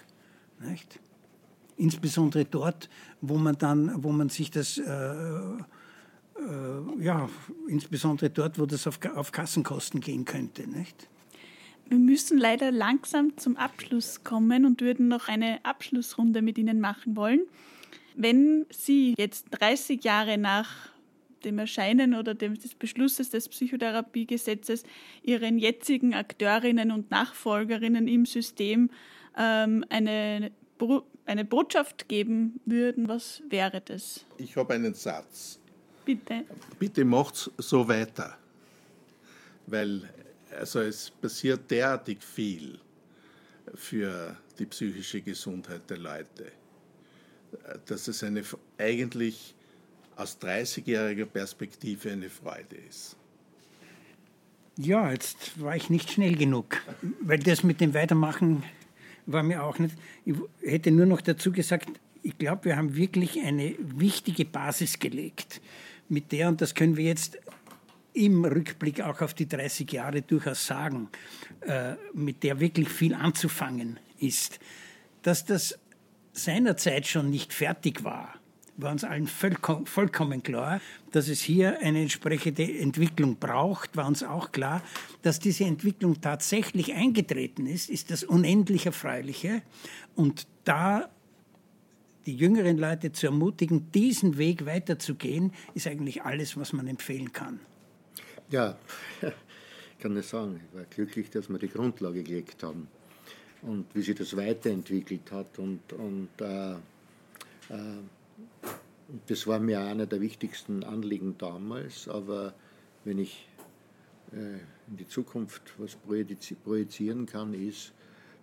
Nicht? 0.59 0.99
Insbesondere 1.77 2.45
dort, 2.45 2.89
wo 3.21 3.37
man 3.37 3.57
dann, 3.57 4.03
wo 4.03 4.11
man 4.11 4.29
sich 4.29 4.51
das, 4.51 4.77
äh, 4.77 4.83
äh, 4.83 5.63
ja, 6.99 7.29
insbesondere 7.67 8.29
dort, 8.29 8.59
wo 8.59 8.65
das 8.65 8.87
auf, 8.87 8.99
auf 9.15 9.31
Kassenkosten 9.31 10.01
gehen 10.01 10.25
könnte, 10.25 10.67
nicht? 10.69 11.07
Wir 11.87 11.99
müssen 11.99 12.37
leider 12.39 12.71
langsam 12.71 13.37
zum 13.37 13.57
Abschluss 13.57 14.23
kommen 14.23 14.65
und 14.65 14.81
würden 14.81 15.07
noch 15.07 15.27
eine 15.27 15.63
Abschlussrunde 15.63 16.41
mit 16.41 16.57
Ihnen 16.57 16.79
machen 16.79 17.15
wollen. 17.15 17.41
Wenn 18.15 18.65
Sie 18.71 19.13
jetzt 19.17 19.47
30 19.51 20.03
Jahre 20.03 20.37
nach 20.37 20.89
dem 21.43 21.59
Erscheinen 21.59 22.15
oder 22.15 22.33
des 22.33 22.73
Beschlusses 22.73 23.29
des 23.29 23.49
Psychotherapiegesetzes 23.49 24.83
Ihren 25.21 25.59
jetzigen 25.59 26.15
Akteurinnen 26.15 26.91
und 26.91 27.11
Nachfolgerinnen 27.11 28.07
im 28.07 28.25
System 28.25 28.89
ähm, 29.37 29.85
eine 29.89 30.51
eine 31.25 31.45
Botschaft 31.45 32.07
geben 32.07 32.59
würden, 32.65 33.07
was 33.07 33.41
wäre 33.49 33.81
das? 33.81 34.25
Ich 34.37 34.55
habe 34.55 34.73
einen 34.73 34.93
Satz. 34.93 35.59
Bitte. 36.05 36.45
Bitte 36.79 37.03
macht's 37.03 37.49
so 37.57 37.87
weiter. 37.87 38.37
weil 39.67 40.07
also 40.57 40.79
es 40.81 41.09
passiert 41.09 41.69
derartig 41.69 42.23
viel 42.23 42.79
für 43.73 44.37
die 44.57 44.65
psychische 44.65 45.21
Gesundheit 45.21 45.89
der 45.89 45.97
Leute, 45.97 46.51
dass 47.85 48.07
es 48.07 48.23
eine, 48.23 48.43
eigentlich 48.77 49.55
aus 50.15 50.37
30-jähriger 50.39 51.25
Perspektive 51.25 52.11
eine 52.11 52.29
Freude 52.29 52.77
ist. 52.89 53.17
Ja, 54.77 55.11
jetzt 55.11 55.59
war 55.59 55.75
ich 55.75 55.89
nicht 55.89 56.11
schnell 56.11 56.35
genug, 56.35 56.77
weil 57.21 57.39
das 57.39 57.63
mit 57.63 57.81
dem 57.81 57.93
Weitermachen 57.93 58.63
war 59.25 59.43
mir 59.43 59.63
auch 59.63 59.79
nicht. 59.79 59.95
Ich 60.25 60.35
hätte 60.63 60.91
nur 60.91 61.05
noch 61.05 61.21
dazu 61.21 61.51
gesagt, 61.51 61.89
ich 62.23 62.37
glaube, 62.37 62.65
wir 62.65 62.77
haben 62.77 62.95
wirklich 62.95 63.39
eine 63.41 63.75
wichtige 63.79 64.45
Basis 64.45 64.99
gelegt, 64.99 65.61
mit 66.09 66.31
der, 66.31 66.49
und 66.49 66.61
das 66.61 66.75
können 66.75 66.97
wir 66.97 67.05
jetzt 67.05 67.39
im 68.13 68.45
Rückblick 68.45 69.01
auch 69.01 69.21
auf 69.21 69.33
die 69.33 69.47
30 69.47 69.91
Jahre 69.91 70.21
durchaus 70.21 70.65
sagen, 70.65 71.09
äh, 71.61 71.95
mit 72.13 72.43
der 72.43 72.59
wirklich 72.59 72.89
viel 72.89 73.13
anzufangen 73.13 73.99
ist. 74.19 74.59
Dass 75.21 75.45
das 75.45 75.77
seinerzeit 76.31 77.07
schon 77.07 77.29
nicht 77.29 77.53
fertig 77.53 78.03
war, 78.03 78.33
war 78.77 78.91
uns 78.91 79.03
allen 79.03 79.27
vollkommen 79.27 80.43
klar. 80.43 80.81
Dass 81.11 81.27
es 81.27 81.41
hier 81.41 81.79
eine 81.81 82.01
entsprechende 82.01 82.63
Entwicklung 82.63 83.37
braucht, 83.37 83.95
war 83.95 84.07
uns 84.07 84.23
auch 84.23 84.51
klar. 84.51 84.81
Dass 85.21 85.39
diese 85.39 85.65
Entwicklung 85.65 86.19
tatsächlich 86.21 86.93
eingetreten 86.93 87.67
ist, 87.67 87.89
ist 87.89 88.11
das 88.11 88.23
unendlich 88.23 88.85
Erfreuliche. 88.85 89.61
Und 90.15 90.47
da 90.63 91.09
die 92.25 92.35
jüngeren 92.35 92.77
Leute 92.77 93.11
zu 93.11 93.27
ermutigen, 93.27 93.91
diesen 93.91 94.37
Weg 94.37 94.65
weiterzugehen, 94.65 95.53
ist 95.73 95.87
eigentlich 95.87 96.23
alles, 96.23 96.57
was 96.57 96.73
man 96.73 96.87
empfehlen 96.87 97.31
kann. 97.31 97.59
Ja, 98.49 98.77
ich 99.21 99.99
kann 99.99 100.15
das 100.15 100.29
sagen. 100.29 100.59
Ich 100.69 100.77
war 100.77 100.85
glücklich, 100.85 101.29
dass 101.29 101.49
wir 101.49 101.59
die 101.59 101.69
Grundlage 101.69 102.23
gelegt 102.23 102.63
haben 102.63 102.87
und 103.61 103.85
wie 103.93 104.01
sich 104.01 104.15
das 104.15 104.35
weiterentwickelt 104.35 105.31
hat. 105.31 105.59
Und, 105.59 105.93
und 105.93 106.29
äh, 106.41 106.73
äh, 106.73 106.77
das 109.27 109.47
war 109.47 109.59
mir 109.59 109.81
einer 109.81 110.05
der 110.05 110.21
wichtigsten 110.21 110.83
Anliegen 110.83 111.37
damals. 111.37 112.07
Aber 112.07 112.53
wenn 113.03 113.19
ich 113.19 113.47
äh, 114.31 114.59
in 114.87 114.97
die 114.97 115.07
Zukunft 115.07 115.61
was 115.77 115.95
projizieren 115.95 117.25
kann, 117.25 117.53
ist, 117.53 117.93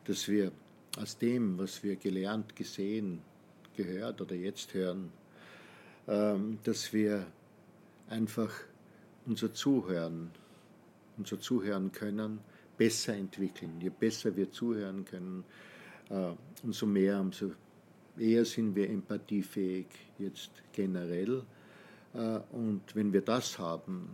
dass 0.04 0.28
wir 0.28 0.52
aus 0.98 1.18
dem, 1.18 1.58
was 1.58 1.82
wir 1.82 1.96
gelernt, 1.96 2.54
gesehen, 2.56 3.22
gehört 3.76 4.20
oder 4.20 4.34
jetzt 4.34 4.74
hören, 4.74 5.10
ähm, 6.08 6.58
dass 6.64 6.92
wir 6.92 7.26
einfach 8.08 8.52
unser 9.26 9.54
Zuhören, 9.54 10.30
unser 11.16 11.40
Zuhören 11.40 11.92
können, 11.92 12.40
besser 12.76 13.14
entwickeln. 13.14 13.80
Je 13.80 13.90
besser 13.90 14.34
wir 14.36 14.50
zuhören 14.50 15.04
können, 15.04 15.44
äh, 16.10 16.32
umso 16.62 16.86
mehr, 16.86 17.20
umso 17.20 17.52
eher 18.18 18.44
sind 18.44 18.74
wir 18.74 18.88
empathiefähig 18.88 19.86
jetzt 20.18 20.50
generell. 20.72 21.42
Äh, 22.14 22.40
und 22.52 22.82
wenn 22.94 23.12
wir 23.12 23.22
das 23.22 23.58
haben, 23.58 24.08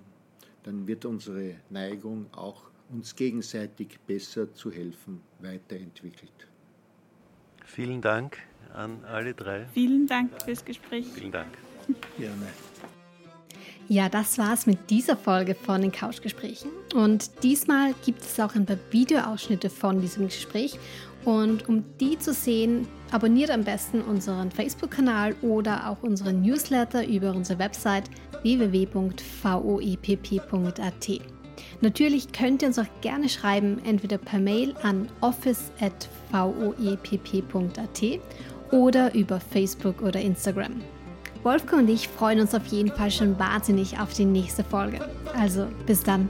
dann 0.62 0.86
wird 0.86 1.04
unsere 1.04 1.56
Neigung 1.70 2.26
auch 2.32 2.70
uns 2.90 3.14
gegenseitig 3.14 3.98
besser 4.06 4.52
zu 4.52 4.70
helfen 4.70 5.20
weiterentwickelt. 5.40 6.48
Vielen 7.64 8.00
Dank 8.00 8.38
an 8.72 9.04
alle 9.04 9.34
drei. 9.34 9.66
Vielen 9.72 10.06
Dank 10.06 10.30
fürs 10.42 10.64
Gespräch. 10.64 11.06
Vielen 11.06 11.32
Dank. 11.32 11.56
Gerne. 12.18 12.46
Ja, 13.90 14.10
das 14.10 14.36
war's 14.36 14.66
mit 14.66 14.90
dieser 14.90 15.16
Folge 15.16 15.54
von 15.54 15.80
den 15.80 15.92
Couchgesprächen. 15.92 16.70
Und 16.94 17.42
diesmal 17.42 17.94
gibt 18.04 18.20
es 18.20 18.38
auch 18.38 18.54
ein 18.54 18.66
paar 18.66 18.78
Videoausschnitte 18.90 19.70
von 19.70 20.00
diesem 20.00 20.26
Gespräch. 20.26 20.78
Und 21.24 21.68
um 21.68 21.84
die 21.98 22.18
zu 22.18 22.34
sehen, 22.34 22.86
abonniert 23.12 23.50
am 23.50 23.64
besten 23.64 24.00
unseren 24.02 24.50
Facebook-Kanal 24.50 25.34
oder 25.42 25.90
auch 25.90 26.02
unseren 26.02 26.40
Newsletter 26.42 27.06
über 27.06 27.34
unsere 27.34 27.58
Website 27.58 28.04
www.voepp.at. 28.42 29.12
Natürlich 31.80 32.32
könnt 32.32 32.62
ihr 32.62 32.68
uns 32.68 32.78
auch 32.78 32.86
gerne 33.00 33.28
schreiben, 33.28 33.80
entweder 33.84 34.18
per 34.18 34.38
Mail 34.38 34.74
an 34.82 35.08
office.voepp.at 35.20 38.20
oder 38.70 39.14
über 39.14 39.40
Facebook 39.40 40.02
oder 40.02 40.20
Instagram. 40.20 40.82
Wolfgang 41.42 41.82
und 41.82 41.88
ich 41.88 42.08
freuen 42.08 42.40
uns 42.40 42.54
auf 42.54 42.66
jeden 42.66 42.90
Fall 42.90 43.10
schon 43.10 43.38
wahnsinnig 43.38 43.98
auf 43.98 44.12
die 44.12 44.24
nächste 44.24 44.64
Folge. 44.64 45.00
Also 45.34 45.66
bis 45.86 46.02
dann. 46.02 46.28